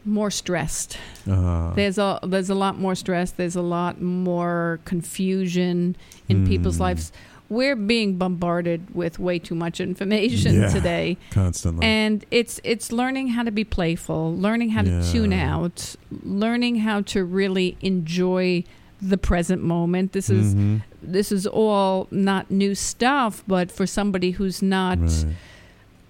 [0.04, 0.98] more stressed.
[1.30, 3.30] Uh, There's a there's a lot more stress.
[3.30, 5.94] There's a lot more confusion
[6.28, 6.82] in people's Hmm.
[6.82, 7.12] lives.
[7.48, 10.68] We're being bombarded with way too much information Yeah.
[10.70, 11.18] today.
[11.30, 11.84] constantly.
[11.86, 17.02] And it's it's learning how to be playful, learning how to tune out, learning how
[17.02, 18.64] to really enjoy
[19.00, 20.12] the present moment.
[20.12, 20.82] This is Mhm.
[21.02, 25.26] this is all not new stuff, but for somebody who's not Right.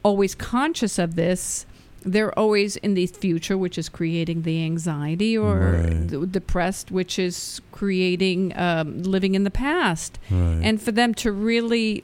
[0.02, 1.66] Always conscious of this,
[2.04, 6.08] they're always in the future, which is creating the anxiety, or Right.
[6.08, 10.18] the depressed, which is creating um, living in the past.
[10.30, 10.60] Right.
[10.62, 12.02] And for them to really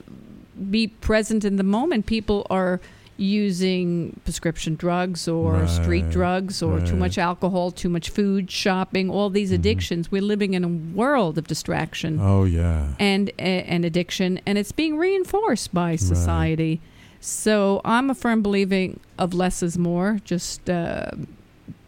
[0.71, 2.79] be present in the moment, people are
[3.17, 9.29] using prescription drugs or street drugs or too much alcohol, too much food, shopping, all
[9.29, 9.55] these Mhm.
[9.55, 10.09] addictions.
[10.09, 12.87] We're living in a world of distraction oh yeah.
[12.97, 16.79] and and addiction, and it's being reinforced by society.
[17.21, 20.19] So I'm a firm believer of less is more.
[20.23, 21.11] Just uh,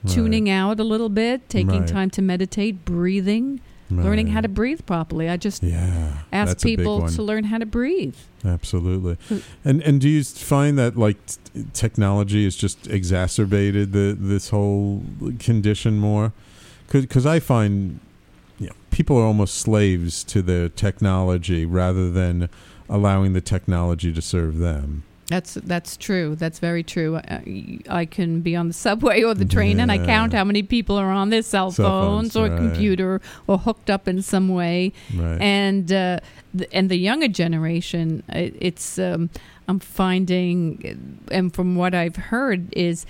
[0.08, 1.88] tuning out a little bit, taking Right.
[1.88, 5.28] time to meditate, breathing, learning how to breathe properly.
[5.30, 8.15] I just Yeah, ask that's a big people to learn how to breathe.
[8.44, 9.17] Absolutely.
[9.30, 9.41] Mm.
[9.65, 15.04] And and do you find that like t- technology has just exacerbated the this whole
[15.39, 16.32] condition more?
[16.91, 18.00] Because I find
[18.60, 22.50] you know, people are almost slaves to their technology rather than
[22.89, 25.04] allowing the technology to serve them.
[25.32, 26.36] That's that's true.
[26.36, 27.17] That's very true.
[27.17, 30.62] I, I can be on the subway or the train, and I count how many
[30.63, 32.58] people are on their cell, Cell phones, phones, or right.
[32.58, 34.91] computer or hooked up in some way.
[35.15, 35.41] Right.
[35.41, 36.20] and uh,
[36.54, 39.30] the, and the younger generation, it, it's um,
[39.67, 43.06] I'm finding, and from what I've heard, is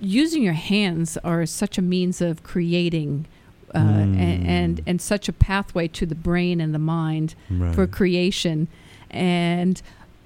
[0.00, 3.26] using your hands are such a means of creating.
[3.74, 4.18] Uh, Mm.
[4.20, 7.74] and, and and such a pathway to the brain and the mind right.
[7.74, 8.68] for creation,
[9.10, 9.80] and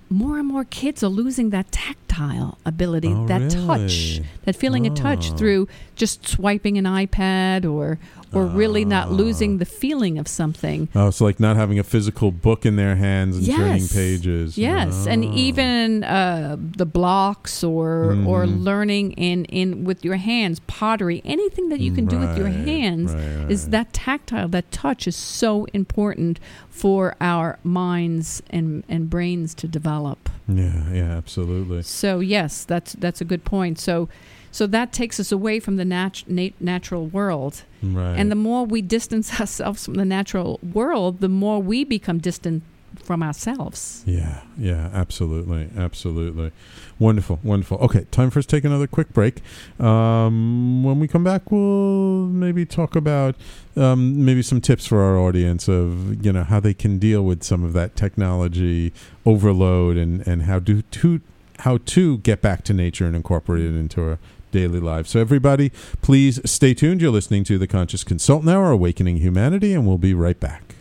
[0.08, 4.94] more and more kids are losing that tactile ability, Oh, that touch, that feeling of
[4.94, 5.36] touch Oh.
[5.36, 7.98] through just swiping an iPad or
[8.32, 10.88] or really not losing the feeling of something.
[10.94, 14.58] Oh, it's like not having a physical book in their hands and turning pages.
[14.58, 15.32] Yes, and Oh.
[15.34, 18.64] even uh, the blocks or or Mhm.
[18.64, 23.12] learning in in with your hands, pottery, anything that you can do with your hands
[23.14, 29.54] right, is that tactile, that touch is so important for our minds and and brains
[29.54, 30.28] to develop.
[30.48, 31.82] Yeah, yeah, absolutely.
[31.82, 33.78] So yes, that's that's a good point.
[33.78, 34.08] So
[34.56, 37.62] so that takes us away from the nat- nat- natural world.
[37.82, 38.14] Right.
[38.14, 42.62] And the more we distance ourselves from the natural world, the more we become distant
[43.04, 44.02] from ourselves.
[44.06, 46.52] Yeah, yeah, absolutely, absolutely.
[46.98, 47.76] Wonderful, wonderful.
[47.80, 49.42] Okay, time for us to take another quick break.
[49.78, 53.34] Um, when we come back, we'll maybe talk about
[53.76, 57.42] um, maybe some tips for our audience of you know how they can deal with
[57.42, 58.94] some of that technology
[59.26, 61.20] overload and and how do to
[61.60, 64.18] how to get back to nature and incorporate it into our
[64.56, 65.10] daily lives.
[65.10, 67.02] So everybody, please stay tuned.
[67.02, 70.74] You're listening to the Conscious Consultant Hour, Awakening Humanity, and we'll be right back.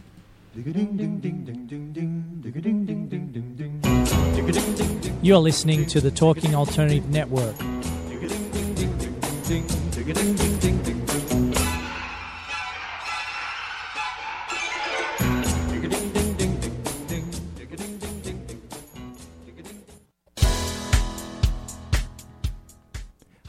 [5.21, 7.55] You're listening to the Talking Alternative Network.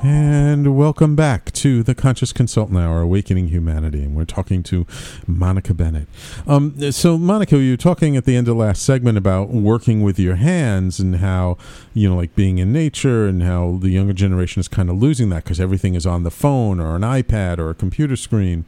[0.00, 4.04] And welcome back to the Conscious Consultant Hour, Awakening Humanity.
[4.04, 4.86] And we're talking to
[5.26, 6.06] Monica Bennett.
[6.46, 10.16] Um, so, Monica, you were talking at the end of last segment about working with
[10.20, 11.58] your hands and how,
[11.94, 15.30] you know, like being in nature and how the younger generation is kind of losing
[15.30, 18.66] that because everything is on the phone or an iPad or a computer screen.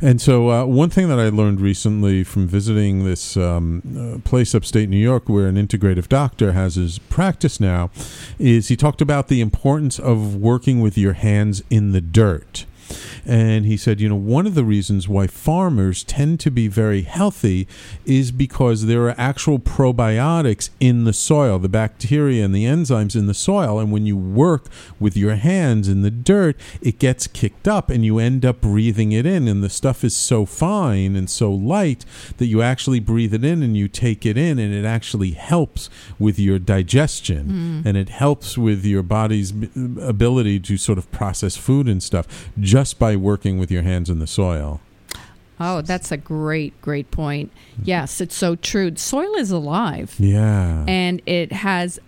[0.00, 3.82] And so, uh, one thing that I learned recently from visiting this um,
[4.16, 7.90] uh, place upstate New York where an integrative doctor has his practice now
[8.38, 12.64] is he talked about the importance of working with your hands in the dirt.
[13.24, 17.02] And he said, you know, one of the reasons why farmers tend to be very
[17.02, 17.66] healthy
[18.04, 23.26] is because there are actual probiotics in the soil, the bacteria and the enzymes in
[23.26, 23.78] the soil.
[23.78, 24.66] And when you work
[24.98, 29.12] with your hands in the dirt, it gets kicked up and you end up breathing
[29.12, 29.48] it in.
[29.48, 32.04] And the stuff is so fine and so light
[32.38, 35.88] that you actually breathe it in and you take it in, and it actually helps
[36.18, 37.86] with your digestion mm.
[37.86, 39.52] and it helps with your body's
[40.02, 44.18] ability to sort of process food and stuff just by working with your hands in
[44.18, 44.80] the soil.
[45.60, 47.52] Oh, that's a great, great point.
[47.78, 47.82] Mm.
[47.84, 48.96] Yes, it's so true.
[48.96, 50.84] Soil is alive Yeah.
[50.88, 52.00] and it has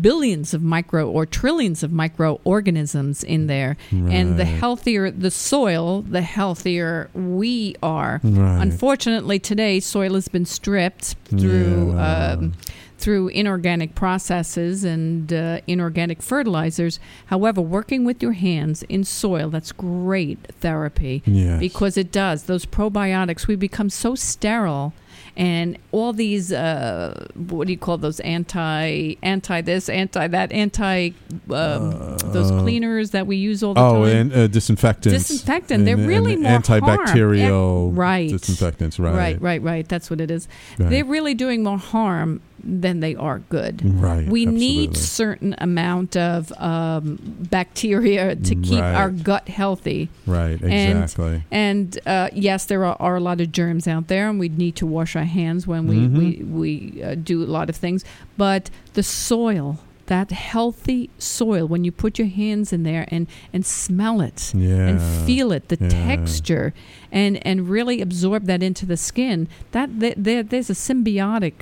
[0.00, 3.76] billions of micro or trillions of microorganisms in there.
[3.90, 8.20] And the healthier the soil, the healthier we are.
[8.22, 8.62] Right.
[8.62, 12.32] Unfortunately, today soil has been stripped through Yeah.
[12.38, 12.52] um,
[12.98, 17.00] through inorganic processes and uh, inorganic fertilizers.
[17.26, 21.58] However, working with your hands in soil, that's great therapy Yes.
[21.58, 22.44] because it does.
[22.44, 24.92] Those probiotics, we become so sterile.
[25.36, 28.20] And all these, uh, what do you call those?
[28.20, 31.10] Anti, anti this, anti that, anti
[31.50, 34.02] um, those cleaners that we use all the Oh, time.
[34.02, 35.28] Oh, and uh, disinfectants.
[35.28, 35.84] Disinfectant.
[35.86, 37.94] They're really and more antibacterial harm.
[37.94, 38.30] Right.
[38.30, 38.98] disinfectants.
[38.98, 39.14] Right.
[39.14, 39.88] Right, right, right.
[39.88, 40.48] That's what it is.
[40.78, 40.90] Right.
[40.90, 43.82] They're really doing more harm than they are good.
[43.84, 47.18] Right, We need certain amount of um,
[47.50, 48.94] bacteria to keep Right.
[48.94, 50.08] our gut healthy.
[50.26, 50.60] Right.
[50.62, 51.42] Exactly.
[51.50, 54.76] And uh, yes, there are, are a lot of germs out there, and we need
[54.76, 56.18] to wash our hands when we Mhm.
[56.18, 56.28] we,
[56.60, 58.04] we uh, do a lot of things.
[58.36, 63.64] But the soil, that healthy soil, when you put your hands in there and and
[63.64, 64.88] smell it yeah.
[64.88, 65.88] and feel it, the Yeah.
[65.88, 66.74] texture,
[67.10, 69.48] and and really absorb that into the skin.
[69.72, 71.54] That th- there, there's a symbiotic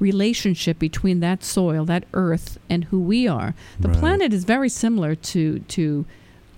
[0.00, 3.54] relationship between that soil, that earth, and who we are.
[3.78, 3.98] The Right.
[3.98, 6.04] planet is very similar to to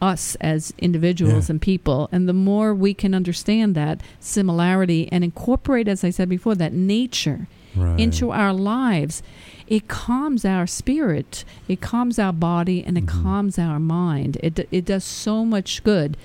[0.01, 1.53] us as individuals Yeah.
[1.53, 6.29] and people, and the more we can understand that similarity and incorporate, as I said
[6.29, 8.01] before, that nature right.
[8.01, 9.23] into our lives,
[9.69, 13.23] it calms our spirit, it calms our body, and it Mhm.
[13.23, 14.39] calms our mind.
[14.43, 16.17] It it does so much good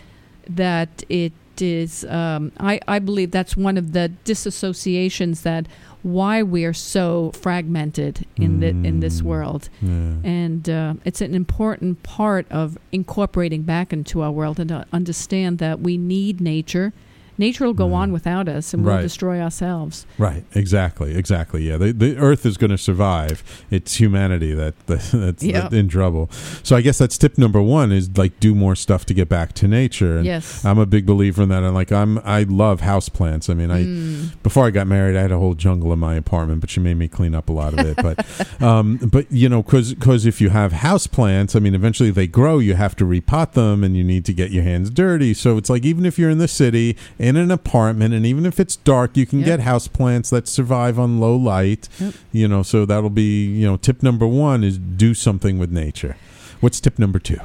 [0.49, 2.03] that it is.
[2.05, 5.68] Um, I I believe that's one of the disassociations that
[6.07, 9.25] why we are so fragmented in the in this Mm.
[9.25, 10.15] world, Yeah.
[10.23, 15.57] and uh, it's an important part of incorporating back into our world and to understand
[15.59, 16.93] that we need nature
[17.38, 17.97] nature will go Right.
[18.03, 19.01] on without us, and we'll Right.
[19.01, 20.05] destroy ourselves.
[20.17, 20.43] Right.
[20.53, 21.15] Exactly.
[21.15, 21.67] Exactly.
[21.67, 21.77] Yeah.
[21.77, 23.43] The, the Earth is going to survive.
[23.71, 25.73] It's humanity that, that that's Yep.
[25.73, 26.29] in trouble.
[26.63, 29.53] So I guess that's tip number one is like do more stuff to get back
[29.53, 30.17] to nature.
[30.17, 30.63] And Yes.
[30.65, 31.63] I'm a big believer in that.
[31.63, 33.49] And like I'm, I love houseplants.
[33.49, 34.29] I mean, I Mm.
[34.43, 36.97] before I got married, I had a whole jungle in my apartment, but she made
[36.97, 37.97] me clean up a lot of it.
[38.07, 42.59] But, um, but you know, because if you have houseplants, I mean, eventually they grow.
[42.59, 45.33] You have to repot them, and you need to get your hands dirty.
[45.33, 46.95] So it's like even if you're in the city
[47.28, 49.45] in an apartment, and even if it's dark, you can Yep.
[49.47, 51.89] get houseplants that survive on low light.
[51.99, 52.13] Yep.
[52.32, 56.15] You know, so that'll be you know tip number one is do something with nature.
[56.61, 57.39] What's tip number two?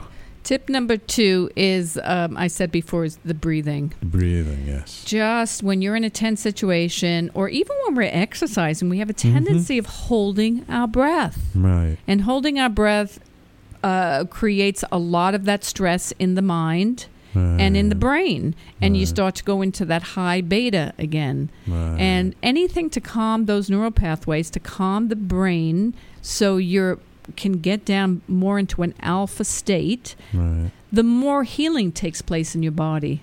[0.44, 3.92] Tip number two is um, I said before is the breathing.
[4.02, 4.64] Breathing.
[4.66, 5.04] Yes.
[5.04, 9.14] Just when you're in a tense situation, or even when we're exercising, we have a
[9.14, 9.34] Mm-hmm.
[9.34, 11.38] tendency of holding our breath.
[11.54, 11.96] Right.
[12.08, 13.20] And holding our breath
[13.84, 18.54] uh, creates a lot of that stress in the mind and in the brain.
[18.80, 21.48] And you start to go into that high beta again.
[21.66, 21.96] Right.
[21.98, 27.00] And anything to calm those neural pathways, to calm the brain so you
[27.36, 30.70] can get down more into an alpha state, right.
[30.92, 33.22] the more healing takes place in your body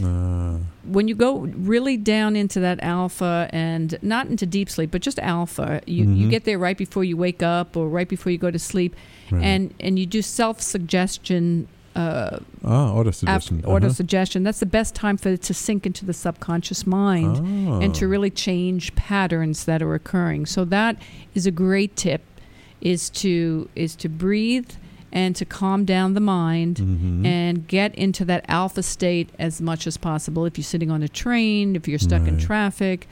[0.00, 1.38] Uh, when you go
[1.72, 6.26] really down into that alpha and not into deep sleep, but just alpha, you, you
[6.28, 6.30] Mhm.
[6.30, 8.94] get there right before you wake up or right before you go to sleep,
[9.32, 9.42] right.
[9.42, 11.66] and and you do self suggestion.
[11.94, 13.62] Uh, oh, auto af- suggestion.
[13.64, 13.92] auto Uh-huh.
[13.94, 14.42] suggestion.
[14.44, 17.36] That's the best time for it to sink into the subconscious mind
[17.82, 18.08] and to Oh.
[18.08, 20.46] really change patterns that are occurring.
[20.46, 20.96] So that
[21.34, 22.22] is a great tip,
[22.80, 24.70] is to is to breathe
[25.12, 27.26] and to calm down the mind Mhm.
[27.26, 30.46] and get into that alpha state as much as possible.
[30.46, 33.06] If you're sitting on a train, if you're stuck in traffic,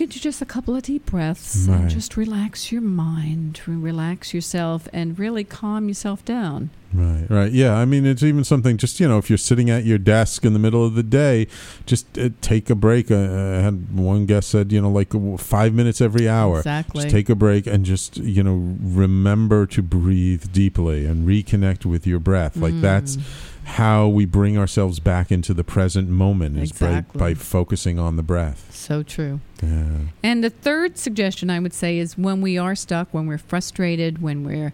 [0.00, 1.80] you can do just a couple of deep breaths Right.
[1.80, 6.70] and just relax your mind, relax yourself, and really calm yourself down.
[6.92, 7.52] Right, right.
[7.52, 10.44] Yeah, I mean, it's even something just, you know, if you're sitting at your desk
[10.46, 11.46] in the middle of the day,
[11.84, 13.10] just uh, take a break.
[13.10, 16.58] Uh, I had one guest said, you know, like five minutes every hour.
[16.58, 17.02] Exactly.
[17.02, 22.06] Just take a break and just, you know, remember to breathe deeply and reconnect with
[22.06, 22.56] your breath.
[22.56, 23.22] Like that's Mm.
[23.68, 27.18] How we bring ourselves back into the present moment is by, Exactly.
[27.18, 28.74] by focusing on the breath.
[28.74, 29.40] so true.
[29.62, 29.84] Yeah.
[30.22, 34.22] And the third suggestion I would say is when we are stuck, when we're frustrated,
[34.22, 34.72] when we're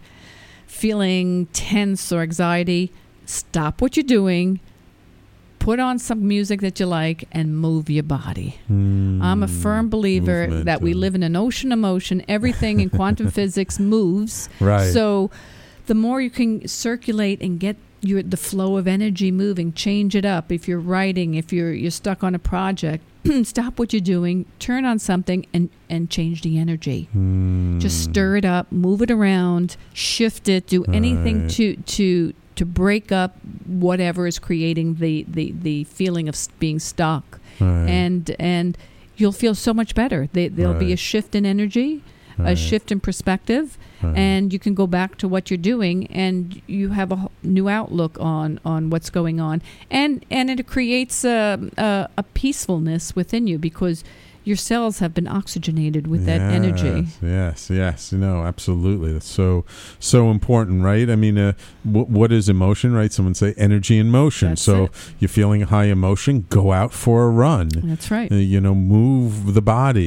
[0.67, 2.91] feeling tense or anxiety,
[3.25, 4.59] stop what you're doing,
[5.59, 8.59] put on some music that you like, and move your body.
[8.69, 10.43] I'm a firm believer.
[10.47, 12.23] Movement, that we uh, live in an ocean of motion.
[12.27, 14.47] Everything in quantum physics moves.
[14.59, 14.91] Right.
[14.93, 15.31] So
[15.87, 20.25] the more you can circulate and get your the flow of energy moving, change it
[20.25, 20.51] up.
[20.51, 23.03] If you're writing, if you're you're stuck on a project,
[23.43, 27.09] stop what you're doing, turn on something and and change the energy.
[27.11, 27.79] Hmm.
[27.79, 31.51] Just stir it up, move it around, shift it, do anything Right.
[31.51, 33.35] to to to break up
[33.65, 37.87] whatever is creating the the the feeling of being stuck Right.
[37.89, 38.77] and and
[39.17, 40.27] you'll feel so much better.
[40.33, 42.03] They, there'll be a shift in energy,
[42.37, 46.89] a shift in perspective, And you can go back to what you're doing, and you
[46.89, 52.09] have a new outlook on on what's going on, and and it creates a a,
[52.17, 54.03] a peacefulness within you because
[54.45, 57.07] your cells have been oxygenated with that energy.
[57.21, 58.11] Yes, yes, yes.
[58.13, 59.11] No, absolutely.
[59.11, 59.65] That's so
[59.99, 61.09] so important, right?
[61.09, 61.53] I mean, uh,
[61.85, 63.11] w- what is emotion, right?
[63.11, 64.49] Someone say energy in motion.
[64.49, 64.91] That's so it.
[65.19, 67.69] you're feeling high emotion, go out for a run.
[67.83, 68.31] That's right.
[68.31, 70.03] Uh, you know, move the body.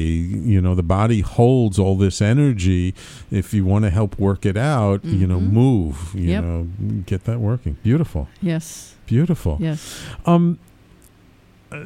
[0.55, 2.95] You know, the body holds all this energy.
[3.29, 5.51] If you want to help work it out, you know, Mhm.
[5.51, 6.11] move.
[6.15, 6.43] You Yep.
[6.43, 6.67] know,
[7.05, 7.75] get that working.
[7.83, 8.95] Beautiful, Yes.
[9.05, 9.57] beautiful.
[9.59, 10.01] Yes.
[10.25, 10.57] Um,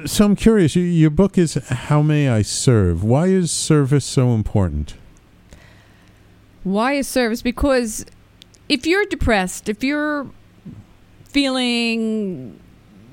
[0.06, 0.76] so I'm curious.
[0.76, 4.96] Your, book is "How May I Serve." Why is service so important?
[6.64, 7.42] Why is service?
[7.42, 8.06] Because
[8.70, 10.28] if you're depressed, if you're
[11.26, 12.60] feeling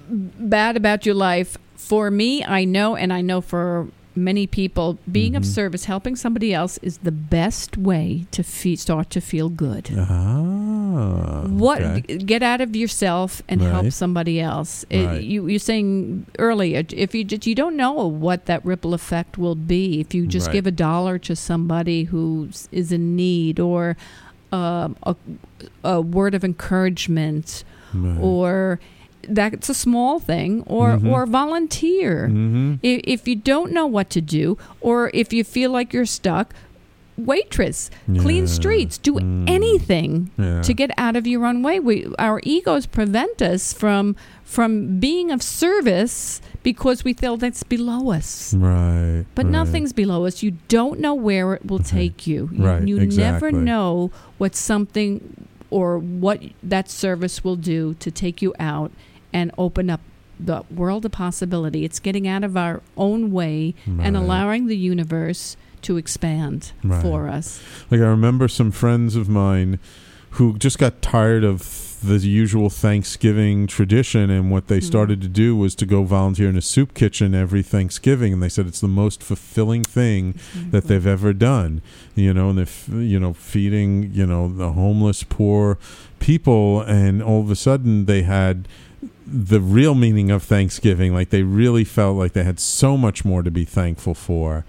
[0.08, 5.36] bad about your life, for me, I know, and I know for many people, being
[5.36, 5.46] of Mhm.
[5.46, 9.90] service, helping somebody else is the best way to fe- start to feel good.
[9.98, 12.18] Ah, What okay.
[12.18, 14.84] get out of yourself and help somebody else.
[14.90, 15.22] It- Right.
[15.22, 19.54] you you're saying earlier if you just, you don't know what that ripple effect will
[19.54, 20.54] be if you just Right.
[20.54, 23.96] give a dollar to somebody who is in need or
[24.52, 25.14] um, a,
[25.84, 27.62] a word of encouragement
[27.94, 28.18] Right.
[28.20, 28.80] or
[29.28, 31.10] that's a small thing or Mhm.
[31.12, 32.28] or volunteer.
[32.32, 32.78] Mhm.
[32.84, 36.52] I- If you don't know what to do, or if you feel like you're stuck,
[37.18, 39.44] waitress, clean streets, do Mm.
[39.48, 40.62] anything Yeah.
[40.62, 41.78] to get out of your own way.
[41.78, 48.10] We, our egos prevent us from from being of service because we feel that's below
[48.10, 48.52] us.
[48.54, 49.24] right.
[49.36, 49.52] But right.
[49.52, 50.42] nothing's below us.
[50.42, 52.08] You don't know where it will Okay.
[52.08, 52.50] take you.
[52.52, 53.52] You, Right, you exactly.
[53.52, 55.20] never know what something
[55.70, 58.90] or what that service will do to take you out
[59.32, 60.00] and open up
[60.38, 61.84] the world of possibility.
[61.84, 67.02] It's getting out of our own way and allowing the universe to expand Right.
[67.02, 67.60] for us.
[67.90, 69.78] Like I remember some friends of mine
[70.34, 74.84] who just got tired of the usual Thanksgiving tradition and what they Mhm.
[74.84, 78.48] started to do was to go volunteer in a soup kitchen every Thanksgiving and they
[78.48, 80.34] said it's the most fulfilling thing
[80.70, 81.82] that they've ever done
[82.14, 85.76] you know and they're f- you know feeding you know the homeless poor
[86.18, 88.66] people and all of a sudden they had
[89.32, 93.42] the real meaning of Thanksgiving like they really felt like they had so much more
[93.42, 94.64] to be thankful for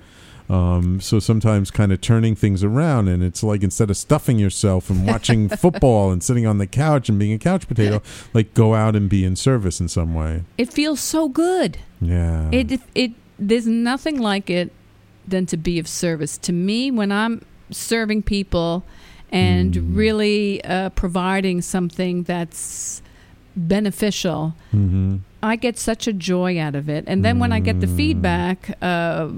[0.49, 4.89] um, so sometimes kind of turning things around and it's like instead of stuffing yourself
[4.89, 8.01] and watching football and sitting on the couch and being a couch potato
[8.34, 11.78] like go out and be in service in some way It feels so good.
[12.01, 14.72] yeah It, it it there's nothing like it
[15.28, 18.84] than to be of service to me when I'm serving people
[19.32, 19.95] and Mm.
[19.95, 23.01] really uh, providing something that's
[23.56, 24.54] beneficial.
[24.72, 27.88] hmm I get such a joy out of it, and then when I get the
[27.88, 27.97] Mm.
[27.97, 29.30] feedback, uh,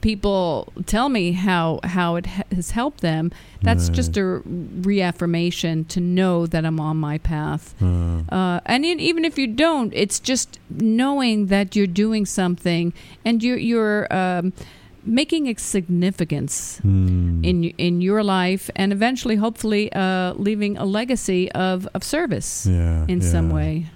[0.00, 3.30] people tell me how how it ha- has helped them.
[3.62, 3.94] That's Right.
[3.96, 4.42] just a
[4.94, 7.74] reaffirmation to know that I'm on my path.
[7.80, 12.92] uh, Uh, and in, even if you don't, it's just knowing that you're doing something
[13.24, 14.52] and you're you're um,
[15.04, 17.44] making a significance mm.
[17.44, 23.04] in in your life, and eventually, hopefully, uh, leaving a legacy of of service yeah,
[23.08, 23.86] in some way.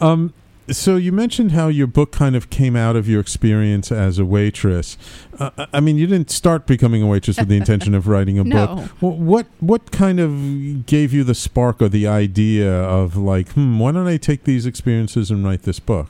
[0.00, 0.32] Um,
[0.70, 4.24] so you mentioned how your book kind of came out of your experience as a
[4.24, 4.98] waitress.
[5.38, 8.38] Uh, I- I mean, you didn't start becoming a waitress with the intention of writing
[8.38, 8.70] a book.
[8.76, 8.88] No.
[9.00, 13.78] Well, what what kind of gave you the spark or the idea of like, hmm,
[13.78, 16.08] why don't I take these experiences and write this book?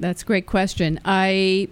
[0.00, 1.00] That's a great question.
[1.04, 1.68] I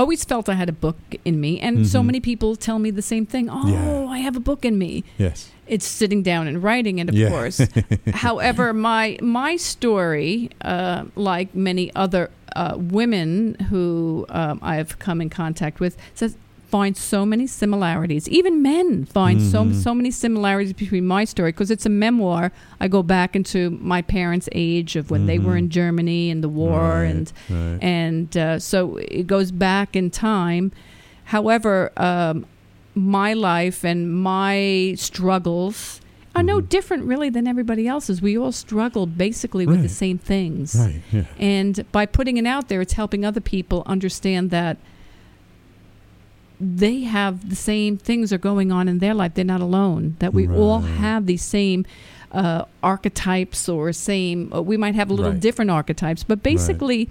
[0.00, 2.06] always felt I had a book in me, and so Mhm.
[2.06, 3.48] many people tell me the same thing.
[3.50, 4.06] Oh, Yeah.
[4.16, 5.04] I have a book in me.
[5.18, 5.50] Yes.
[5.66, 7.30] It's sitting down and writing it, of Yeah.
[7.30, 7.60] course.
[8.12, 15.28] However, my my story, uh, like many other uh, women who um, I've come in
[15.28, 16.36] contact with, says
[16.76, 18.24] find so many similarities.
[18.38, 19.50] Even men find Mhm.
[19.52, 22.44] so so many similarities between my story because it's a memoir.
[22.84, 23.58] I go back into
[23.94, 27.78] my parents' age of when they were in Germany and the war Right, and right.
[28.00, 28.76] and uh, so
[29.20, 30.64] it goes back in time.
[31.34, 32.44] However, um,
[32.94, 33.98] my life and
[34.34, 36.00] my struggles
[36.34, 36.68] are no Mhm.
[36.76, 38.20] different, really, than everybody else's.
[38.20, 40.74] We all struggle basically with the same things.
[40.78, 41.00] right.
[41.12, 41.22] Yeah.
[41.38, 44.76] And by putting it out there, it's helping other people understand that
[46.60, 49.34] they have the same things are going on in their life.
[49.34, 50.16] They're not alone.
[50.20, 51.84] That we all have these same
[52.32, 54.52] uh, archetypes or same.
[54.52, 55.40] Uh, we might have a little Right.
[55.40, 57.08] different archetypes, but basically.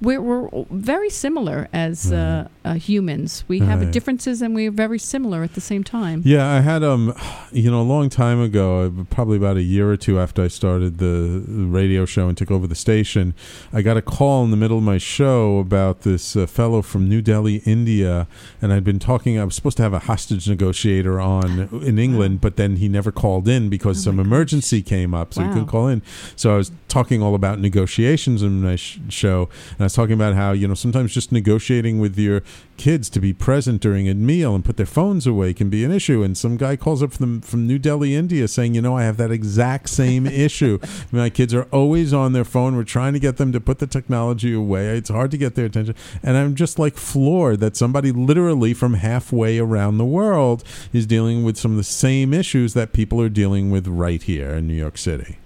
[0.00, 3.44] We're, we're very similar as uh, uh, humans.
[3.48, 3.92] We have Right.
[3.92, 6.22] differences and we're very similar at the same time.
[6.24, 7.14] Yeah, I had um,
[7.52, 10.48] you know, a long time ago, uh, probably about a year or two after I
[10.48, 13.34] started the radio show and took over the station,
[13.72, 17.08] I got a call in the middle of my show about this uh, fellow from
[17.08, 18.26] New Delhi, India,
[18.62, 19.38] and I'd been talking.
[19.38, 23.12] I was supposed to have a hostage negotiator on in England, but then he never
[23.12, 26.02] called in because Oh some emergency came up, so he couldn't call in.
[26.36, 29.48] So I was talking all about negotiations in my sh- show,
[29.78, 32.42] and I talking about how you know sometimes just negotiating with your
[32.76, 35.90] kids to be present during a meal and put their phones away can be an
[35.90, 36.22] issue.
[36.22, 39.16] And some guy calls up from from New Delhi, India, saying, you know, I have
[39.18, 40.78] that exact same issue.
[41.12, 42.76] My kids are always on their phone.
[42.76, 44.96] We're trying to get them to put the technology away.
[44.96, 48.94] It's hard to get their attention, and I'm just like floored that somebody literally from
[48.94, 53.28] halfway around the world is dealing with some of the same issues that people are
[53.28, 55.38] dealing with right here in New York City.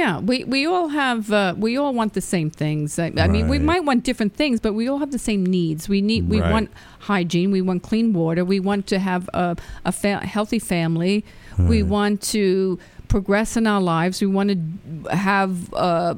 [0.00, 2.98] Yeah, we, we all have uh, we all want the same things.
[2.98, 5.88] I, I mean, we might want different things, but we all have the same needs.
[5.94, 6.52] We need we Right.
[6.54, 6.68] want
[7.10, 7.50] hygiene.
[7.58, 8.42] We want clean water.
[8.44, 11.16] We want to have a, a fa- healthy family.
[11.74, 12.78] We want to
[13.14, 14.14] progress in our lives.
[14.26, 14.58] We want to
[15.16, 16.14] have uh,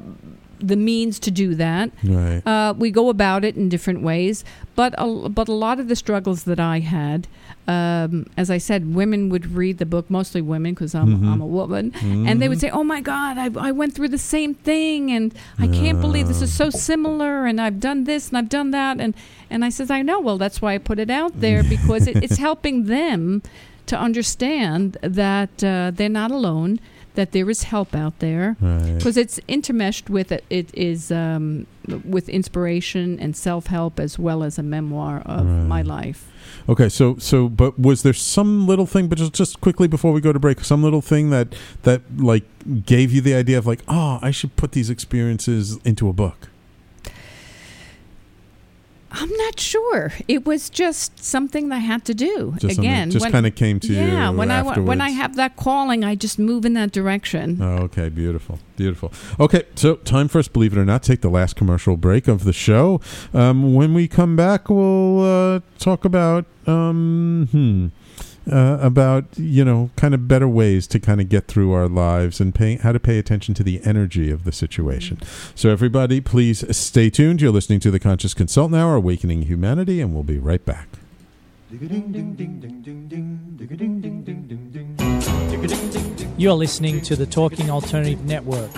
[0.71, 1.87] the means to do that.
[2.03, 2.41] Right.
[2.45, 4.43] Uh, we go about it in different ways,
[4.75, 7.27] but a, but a lot of the struggles that I had,
[7.69, 11.27] um, as I said, women would read the book, mostly women because I'm, Mhm.
[11.31, 11.85] I'm a woman,
[12.27, 15.33] and they would say, "Oh my God, I, I went through the same thing, and
[15.65, 18.99] I can't believe this is so similar, and I've done this and I've done that,"
[19.03, 19.13] and
[19.51, 20.19] and I says, "I know.
[20.19, 23.41] Well, that's why I put it out there because it, it's helping them
[23.91, 26.79] to understand that uh, they're not alone."
[27.15, 28.95] That there is help out there, Right.
[28.95, 31.65] because it's intermeshed with it, it is um,
[32.05, 35.67] with inspiration and self help as well as a memoir of Right.
[35.75, 36.21] my life.
[36.67, 40.21] Okay, so so but was there some little thing but just just quickly before we
[40.21, 42.43] go to break, some little thing that that like
[42.85, 46.48] gave you the idea of like, "Oh, I should put these experiences into a book."
[49.11, 50.13] I'm not sure.
[50.27, 52.55] It was just something that I had to do.
[52.59, 56.03] Just Again, just kinda came to yeah, you when I when I have that calling,
[56.03, 57.57] I just move in that direction.
[57.61, 59.11] Oh, okay, beautiful, beautiful.
[59.39, 62.43] Okay, so time for us, believe it or not, take the last commercial break of
[62.43, 63.01] the show.
[63.33, 67.87] Um, when we come back, we'll uh, talk about um, hmm,
[68.51, 72.39] uh, about you know kind of better ways to kind of get through our lives
[72.39, 75.19] and pay, how to pay attention to the energy of the situation.
[75.55, 77.41] So everybody, please stay tuned.
[77.41, 80.87] You're listening to the Conscious Consultant Hour, Awakening Humanity, and we'll be right back.
[86.37, 88.71] You're listening to the Talking Alternative Network.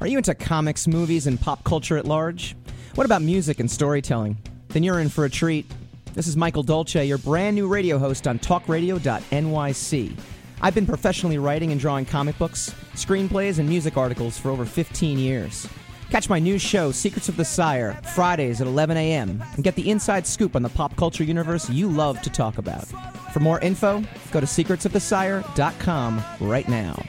[0.00, 2.54] Are you into comics, movies, and pop culture at large?
[2.94, 4.36] What about music and storytelling?
[4.68, 5.66] Then you're in for a treat.
[6.14, 10.18] This is Michael Dolce, your brand new radio host on talkradio.nyc.
[10.60, 15.18] I've been professionally writing and drawing comic books, screenplays, and music articles for over 15
[15.18, 15.68] years.
[16.10, 19.90] Catch my new show, Secrets of the Sire, Fridays at 11 a.m., and get the
[19.90, 22.86] inside scoop on the pop culture universe you love to talk about.
[23.32, 27.02] For more info, go to secretsofthesire.com right now.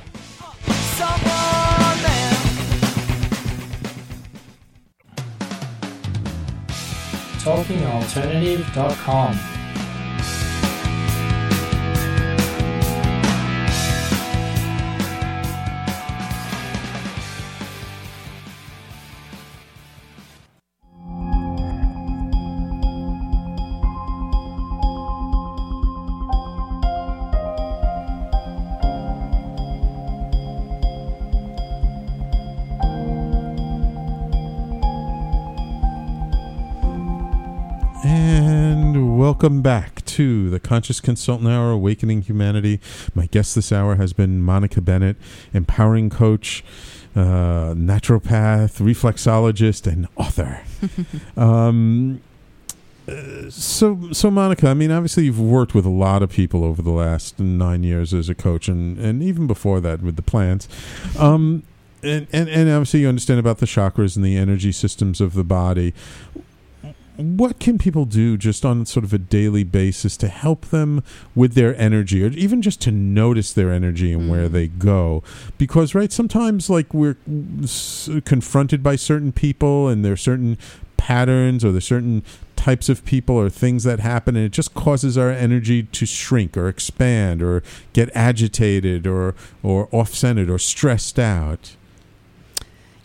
[7.43, 9.48] TalkingAlternative.com.
[39.41, 42.81] welcome back to the Conscious Consultant Hour, Awakening Humanity.
[43.15, 45.15] My guest this hour has been Monica Bennett,
[45.53, 46.61] empowering coach,
[47.15, 50.61] uh, naturopath, reflexologist, and author.
[51.41, 52.19] um,
[53.07, 56.81] uh, so, so Monica, I mean, obviously you've worked with a lot of people over
[56.81, 60.67] the last nine years as a coach, and, and even before that with the plants.
[61.17, 61.63] Um,
[62.03, 65.45] and, and, and obviously you understand about the chakras and the energy systems of the
[65.45, 65.93] body
[67.19, 71.03] what can people do just on sort of a daily basis to help them
[71.35, 74.51] with their energy or even just to notice their energy and where mm.
[74.53, 75.21] they go?
[75.57, 77.17] Because right sometimes like we're
[77.61, 80.57] s- confronted by certain people and there're certain
[80.95, 82.23] patterns or there's certain
[82.55, 86.55] types of people or things that happen and it just causes our energy to shrink
[86.57, 87.63] or expand or
[87.93, 91.75] get agitated or or off-centered or stressed out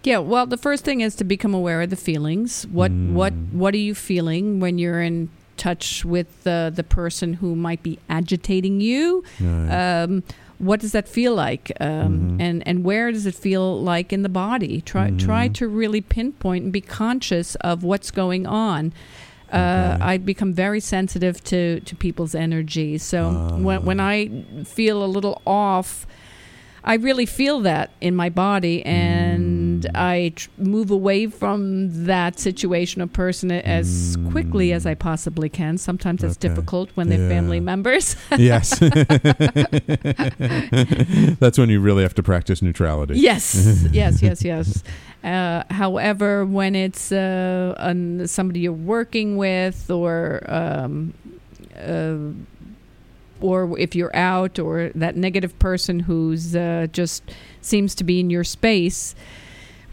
[0.05, 2.67] Yeah, well, the first thing is to become aware of the feelings.
[2.67, 7.57] What what what are you feeling when you're in touch with the the person who
[7.57, 9.25] might be agitating you?
[9.41, 10.03] Right.
[10.03, 10.23] Um,
[10.59, 11.73] what does that feel like?
[11.81, 14.81] Um, And and where does it feel like in the body?
[14.83, 18.93] Try try to really pinpoint and be conscious of what's going on.
[19.53, 22.99] Uh, I become very sensitive to, to people's energy.
[22.99, 23.31] So
[23.67, 24.29] when when I
[24.65, 26.07] feel a little off,
[26.83, 29.64] I really feel that in my body, and
[29.95, 35.79] I tr- move away from that situation or person as quickly as I possibly can.
[35.79, 36.49] Sometimes it's Okay.
[36.49, 37.29] difficult when they're Yeah.
[37.29, 38.17] family members.
[38.39, 38.79] yes
[41.41, 44.83] that's when you really have to practice neutrality yes, yes, yes, yes.
[45.23, 51.15] Uh, however, when it's uh, an, somebody you're working with, or um,
[51.79, 52.17] uh,
[53.41, 57.23] or if you're out, or that negative person who's uh, just
[57.63, 59.15] seems to be in your space,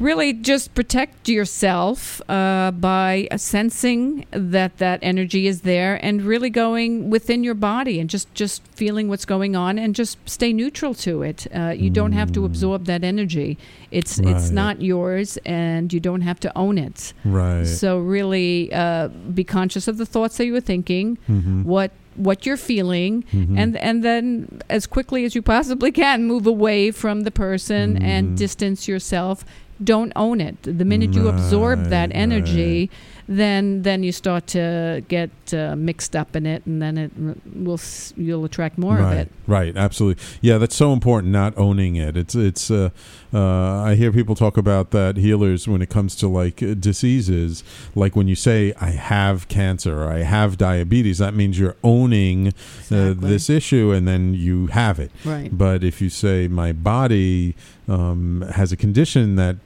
[0.01, 7.09] really just protect yourself uh, by sensing that that energy is there and really going
[7.09, 11.21] within your body and just just feeling what's going on and just stay neutral to
[11.21, 13.57] it uh, you don't have to absorb that energy
[13.91, 19.07] it's it's not yours and you don't have to own it right so really uh,
[19.33, 21.63] be conscious of the thoughts that you were thinking Mhm.
[21.65, 23.57] what what you're feeling Mhm.
[23.57, 28.03] and and then as quickly as you possibly can move away from the person Mhm.
[28.03, 29.45] and distance yourself
[29.83, 32.89] don't own it the minute you absorb that Right, energy
[33.27, 37.11] then then you start to get uh, mixed up in it and then it
[37.55, 37.79] will
[38.17, 40.23] you'll attract more right, of it Right, absolutely.
[40.39, 41.33] Yeah, that's so important.
[41.33, 42.15] Not owning it.
[42.15, 42.71] It's it's.
[42.71, 42.91] Uh,
[43.33, 47.61] uh, I hear people talk about that healers when it comes to like uh, diseases.
[47.93, 52.47] Like when you say I have cancer or I have diabetes, that means you're owning
[52.47, 52.51] uh,
[52.95, 53.29] Exactly.
[53.29, 55.11] this issue, and then you have it.
[55.25, 57.55] right But if you say my body
[57.89, 59.57] um, has a condition that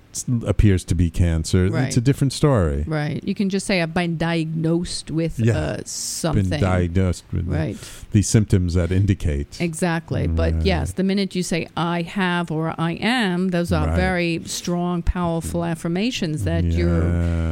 [0.45, 1.67] appears to be cancer.
[1.69, 1.87] Right.
[1.87, 2.83] It's a different story.
[2.87, 3.23] Right.
[3.23, 5.57] You can just say I've been diagnosed with Yeah.
[5.57, 6.49] uh, something.
[6.49, 7.77] Been diagnosed with the- Right.
[8.11, 9.57] the symptoms that indicate.
[9.59, 10.27] Exactly.
[10.27, 13.95] But yes, the minute you say I have or I am, those are Right.
[13.95, 17.03] very strong, powerful affirmations that you're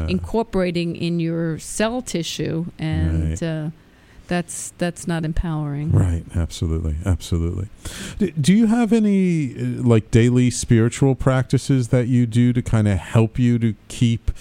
[0.08, 3.44] incorporating in your cell tissue and Right.
[3.44, 3.70] uh,
[4.28, 5.92] that's that's not empowering.
[5.92, 7.68] Right, absolutely, absolutely.
[8.40, 12.98] Do you have any uh, like daily spiritual practices that you do to kind of
[12.98, 14.32] help you to keep,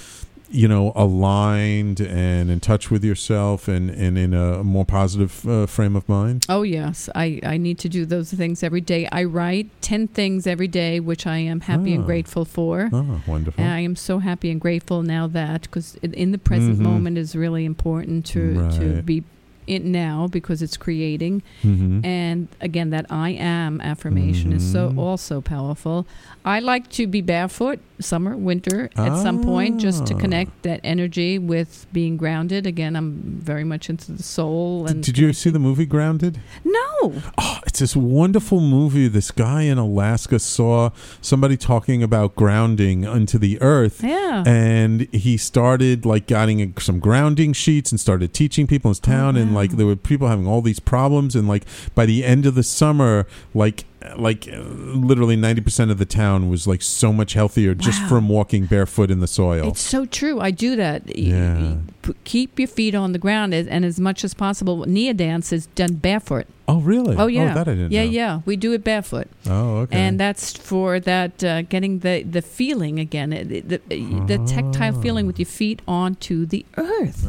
[0.51, 5.67] you know, aligned and in touch with yourself and and in a more positive uh,
[5.67, 6.47] frame of mind?
[6.49, 9.09] Oh yes, I, I need to do those things every day.
[9.11, 12.07] I write ten things every day, which I am happy and Oh.
[12.07, 12.89] grateful for.
[12.93, 13.63] Oh, wonderful.
[13.63, 16.83] And I am so happy and grateful now that because in the present Mhm.
[16.83, 19.25] moment is really important to to be
[19.67, 21.43] in now because it's creating.
[21.63, 22.05] Mhm.
[22.05, 24.99] And again, that I am affirmation is so Mhm.
[24.99, 26.07] also powerful.
[26.45, 30.19] I like to be barefoot, summer, winter, at some point, just to Ah.
[30.19, 32.67] connect that energy with being grounded.
[32.67, 34.87] Again, I'm very much into the soul.
[34.87, 36.39] And Did you see the movie Grounded?
[36.65, 37.23] No.
[37.39, 39.09] Oh, it's this wonderful movie.
[39.09, 40.91] This guy in Alaska saw
[41.21, 44.03] somebody talking about grounding into the earth.
[44.05, 44.43] Yeah.
[44.47, 49.37] And he started like getting some grounding sheets and started teaching people in his town.
[49.37, 51.35] And like there were people having all these problems.
[51.35, 53.85] And like by the end of the summer, like
[54.17, 58.09] like uh, literally 90% of the town was like so much healthier just Wow.
[58.09, 59.69] from walking barefoot in the soil.
[59.69, 60.41] It's so true.
[60.41, 61.17] I do that.
[61.17, 61.77] Yeah.
[62.25, 64.85] keep your feet on the ground and as much as possible.
[64.87, 66.47] Nia dance is done barefoot.
[66.69, 67.17] oh, really?
[67.17, 68.11] Oh yeah, Oh, that I didn't yeah, know.
[68.11, 68.41] yeah.
[68.47, 69.99] We do it barefoot, Oh, okay.
[69.99, 73.79] and that's for that uh, getting the the feeling again, uh, the, the,
[74.27, 77.23] the tactile feeling with your feet onto the earth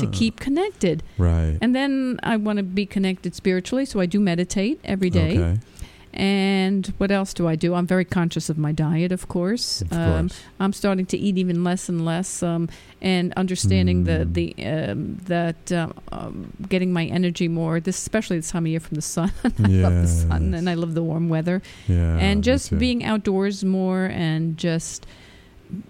[0.00, 1.02] to Ah, keep connected.
[1.18, 1.58] Right.
[1.60, 5.32] And then I want to be connected spiritually, so I do meditate every day.
[5.38, 5.60] Okay.
[6.12, 7.74] And what else do I do?
[7.74, 9.82] I'm very conscious of my diet, of course.
[9.82, 10.40] Of Um, course.
[10.58, 12.68] I'm starting to eat even less and less, um,
[13.00, 14.34] and understanding the Mm.
[14.34, 17.78] the um, that um, um, getting my energy more.
[17.80, 19.30] This especially this time of year from the sun.
[19.44, 22.16] I love the sun, and I love the warm weather, Yeah.
[22.18, 25.06] and just being outdoors more, and just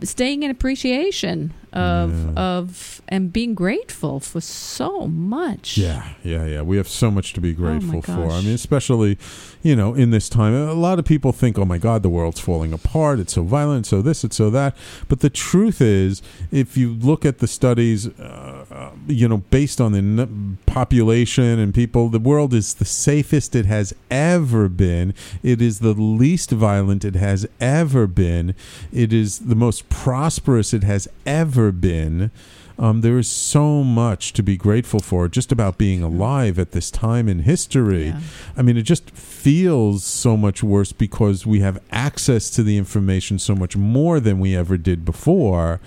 [0.03, 2.41] staying in appreciation of Yeah.
[2.59, 5.79] of and being grateful for so much.
[5.79, 6.63] Yeah, yeah, yeah.
[6.63, 8.31] We have so much to be Oh grateful for.
[8.31, 9.19] I mean, especially,
[9.63, 12.41] you know, in this time, a lot of people think, "Oh my God, the world's
[12.41, 13.19] falling apart.
[13.21, 13.87] It's so violent.
[13.87, 14.77] So this, it's so that."
[15.09, 19.79] But the truth is, if you look at the studies, uh, uh, you know, based
[19.79, 25.13] on the n- population and people, the world is the safest it has ever been.
[25.43, 28.55] It is the least violent it has ever been.
[28.91, 32.31] It is the most prosperous it has ever been.
[32.79, 36.91] Um, there is so much to be grateful for just about being alive at this
[36.91, 38.07] time in history.
[38.07, 38.21] Yeah.
[38.57, 43.39] I mean, it just feels so much worse because we have access to the information
[43.39, 45.81] so much more than we ever did before.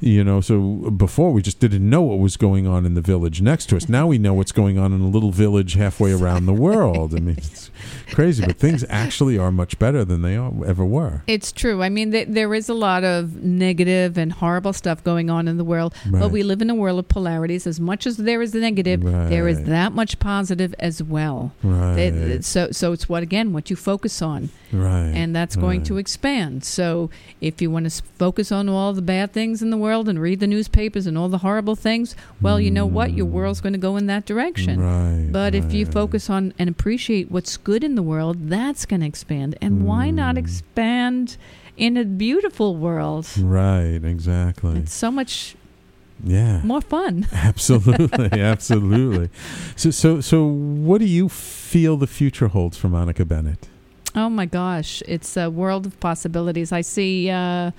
[0.00, 3.40] You know, so before we just didn't know what was going on in the village
[3.40, 3.88] next to us.
[3.88, 7.14] Now we know what's going on in a little village halfway around the world.
[7.14, 7.70] I mean, it's
[8.12, 11.22] crazy, but things actually are much better than they are, ever were.
[11.26, 11.82] It's true.
[11.82, 15.56] I mean, th- there is a lot of negative and horrible stuff going on in
[15.56, 16.20] the world, Right.
[16.20, 17.66] but we live in a world of polarities.
[17.66, 21.52] As much as there is the negative, there is that much positive as well.
[21.62, 21.98] Right.
[21.98, 25.12] It- so, so it's what again what you focus on, Right.
[25.14, 25.86] and that's going right.
[25.86, 26.64] to expand.
[26.64, 27.08] So,
[27.40, 30.40] if you want to focus on all the bad things in the world and read
[30.40, 33.78] the newspapers and all the horrible things, well, you know what, your world's going to
[33.78, 34.80] go in that direction.
[34.80, 35.28] Right.
[35.32, 39.06] But if you focus on and appreciate what's good in the world, that's going to
[39.06, 39.56] expand.
[39.62, 40.38] And why not Mm.
[40.38, 41.36] expand
[41.76, 43.26] in a beautiful world?
[43.38, 44.78] Right, exactly.
[44.78, 45.56] It's so much
[46.24, 46.60] yeah.
[46.64, 47.26] more fun.
[47.32, 49.30] Absolutely, absolutely.
[49.76, 53.68] So, so, so, what do you feel the future holds for Monica Bennett?
[54.14, 56.72] Oh my gosh, it's a world of possibilities.
[56.72, 57.72] I see uh,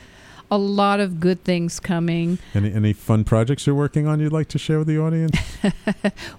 [0.50, 2.40] a lot of good things coming.
[2.54, 5.38] Any any fun projects you're working on you'd like to share with the audience?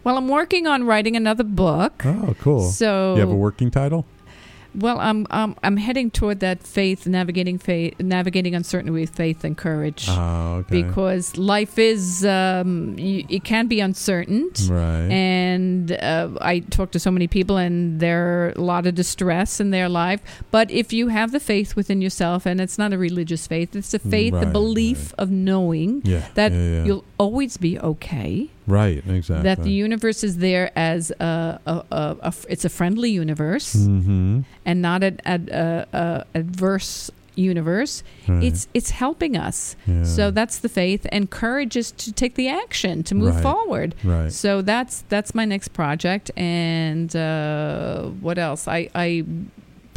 [0.04, 2.04] Well, I'm working on writing another book.
[2.06, 2.70] Oh, cool.
[2.70, 4.06] So you have a working title?
[4.78, 9.58] Well, I'm um, I'm heading toward that faith, navigating faith, navigating uncertainty with faith and
[9.58, 10.06] courage.
[10.08, 10.82] Oh, okay.
[10.82, 15.10] Because life is, um, y it can be uncertain, right.
[15.10, 19.58] and uh, I talk to so many people, and there are a lot of distress
[19.60, 20.20] in their life.
[20.50, 23.92] But if you have the faith within yourself, and it's not a religious faith, it's
[23.94, 26.28] a faith, the Right, belief of knowing yeah.
[26.34, 26.84] that yeah, yeah.
[26.84, 28.50] you'll always be okay.
[28.68, 29.02] Right.
[29.06, 29.42] Exactly.
[29.42, 34.40] That the universe is there as a, a, a, a it's a friendly universe Mm-hmm.
[34.64, 35.50] and not an ad,
[36.34, 38.02] adverse universe.
[38.26, 38.42] Right.
[38.44, 39.76] It's it's helping us.
[39.86, 40.02] Yeah.
[40.04, 43.42] So that's the faith, and courage is to take the action to move Right.
[43.42, 43.94] forward.
[44.04, 44.32] right.
[44.32, 46.30] So that's that's my next project.
[46.36, 48.66] And uh, what else?
[48.66, 49.24] I I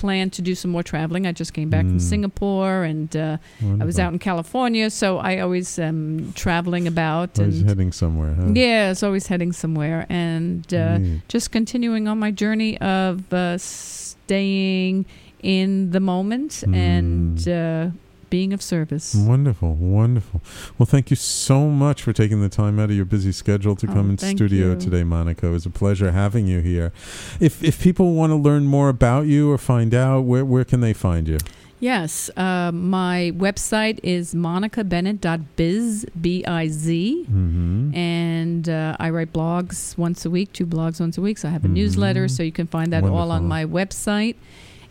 [0.02, 1.24] plan to do some more traveling.
[1.28, 2.10] I just came back from Mm.
[2.14, 3.38] Singapore, and uh,
[3.82, 7.30] I was out in California, so I always am traveling about.
[7.39, 8.52] Always and heading somewhere, huh?
[8.54, 10.97] yeah, it's always heading somewhere, and uh,
[11.34, 15.06] just continuing on my journey of uh, staying
[15.43, 17.89] in the moment and uh,
[18.32, 19.14] being of service.
[19.14, 20.42] Wonderful, wonderful.
[20.80, 23.88] Well, thank you so much for taking the time out of your busy schedule to
[23.88, 24.76] Oh, come in studio you.
[24.80, 25.46] today, Monica.
[25.46, 26.92] It was a pleasure having you here.
[27.40, 30.80] If if people want to learn more about you or find out, where where can
[30.82, 31.38] they find you?
[31.80, 37.26] Yes, uh, my website is monicabennett.biz, B-I-Z.
[37.28, 37.96] Mm-hmm.
[37.96, 41.40] And uh, I write blogs once a week, two blogs once a week.
[41.40, 41.74] So I have a Mhm.
[41.74, 44.36] newsletter, so you can find that all on my website.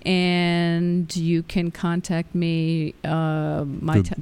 [0.06, 2.94] And you can contact me.
[3.04, 4.04] Uh, my Good.
[4.06, 4.14] te-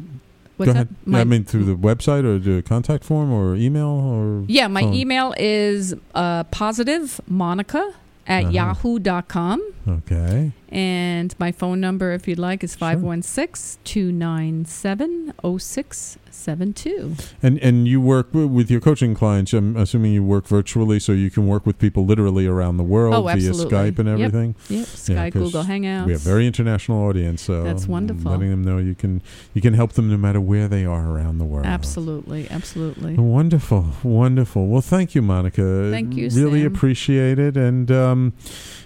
[0.57, 0.89] what's Go that?
[1.07, 4.83] My, I mean, through the website or the contact form or email or yeah, my
[4.83, 4.95] phone?
[4.95, 7.93] email is uh, positive monica
[8.27, 8.53] at Uh-huh.
[8.53, 9.63] yahoo.com.
[9.89, 10.53] Okay.
[10.71, 12.89] And my phone number, if you'd like, is Sure.
[12.91, 17.17] 516 297 0672.
[17.43, 19.53] And and you work w- with your coaching clients.
[19.53, 23.15] I'm assuming you work virtually, so you can work with people literally around the world
[23.15, 23.37] Oh, via.
[23.39, 24.19] Skype and Yep.
[24.19, 24.55] everything.
[24.69, 26.07] Yep, Skype, 'cause Google Hangouts.
[26.07, 28.31] We have a very international audience, so That's wonderful.
[28.31, 29.23] Letting them know you can
[29.55, 31.67] you can help them no matter where they are around the world.
[31.67, 33.15] Absolutely, absolutely.
[33.15, 34.67] Wonderful, wonderful.
[34.69, 35.89] Well, thank you, Monica.
[35.91, 36.67] Thank you, Really Sam.
[36.75, 38.33] appreciate it, and um,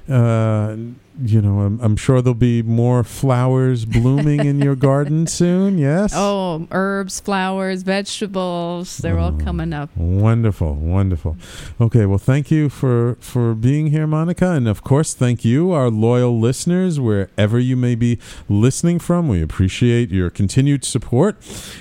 [0.08, 0.76] uh,
[1.20, 5.78] you know, I'm, I'm sure there'll be more flowers blooming in your garden soon.
[5.78, 6.12] Yes.
[6.14, 9.44] Oh, herbs, flowers, vegetables, they're all Oh.
[9.44, 9.90] coming up.
[9.96, 11.36] Wonderful, wonderful.
[11.80, 15.90] Okay, well, thank you for for being here, Monica, and of course, thank you, our
[15.90, 19.28] loyal listeners, wherever you may be listening from.
[19.28, 21.36] We appreciate your continued support,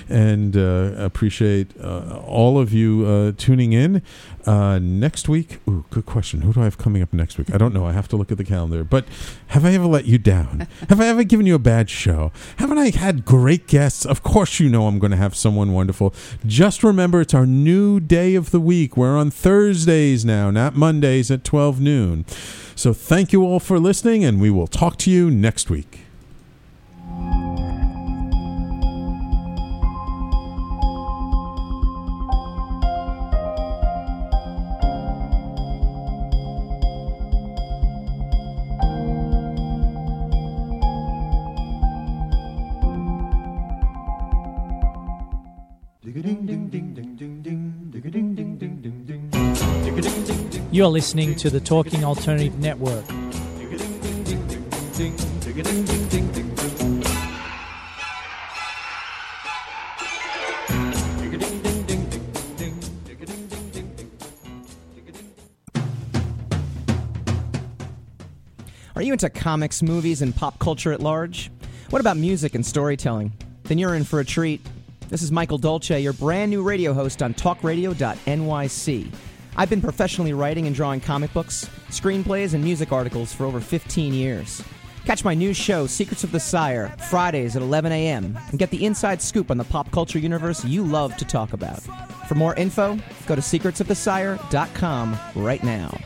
[0.08, 4.02] and uh, appreciate uh, all of you uh, tuning in.
[4.44, 6.40] Uh, next week, ooh, good question.
[6.42, 7.54] Who do I have coming up next week?
[7.54, 7.86] I don't know.
[7.86, 8.82] I have to look at the calendar.
[8.82, 9.04] But
[9.48, 10.66] have I ever let you down?
[10.88, 12.32] have I ever given you a bad show?
[12.56, 14.04] Haven't I had great guests?
[14.04, 16.14] Of course, you know I'm going to have someone wonderful.
[16.46, 18.96] Just remember, it's our new day of the week.
[18.96, 22.24] We're on Thursdays now, not Mondays at 12 noon.
[22.74, 26.01] So thank you all for listening, and we will talk to you next week.
[50.82, 53.04] You're listening to the Talking Alternative Network.
[68.96, 71.52] Are you into comics, movies, and pop culture at large?
[71.90, 73.30] What about music and storytelling?
[73.62, 74.60] Then you're in for a treat.
[75.10, 79.12] This is Michael Dolce, your brand new radio host on talkradio.nyc.
[79.56, 84.14] I've been professionally writing and drawing comic books, screenplays, and music articles for over 15
[84.14, 84.62] years.
[85.04, 88.84] Catch my new show, Secrets of the Sire, Fridays at 11 a.m., and get the
[88.84, 91.80] inside scoop on the pop culture universe you love to talk about.
[92.28, 92.96] For more info,
[93.26, 95.98] go to secretsofthesire.com right now.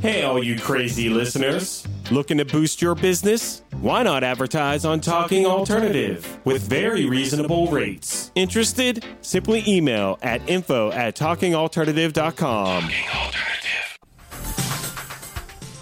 [0.00, 1.86] Hey, all you crazy listeners.
[2.10, 3.62] Looking to boost your business?
[3.80, 8.30] Why not advertise on Talking Alternative with very reasonable rates?
[8.34, 9.04] Interested?
[9.22, 12.90] Simply email at info at talkingalternative.com.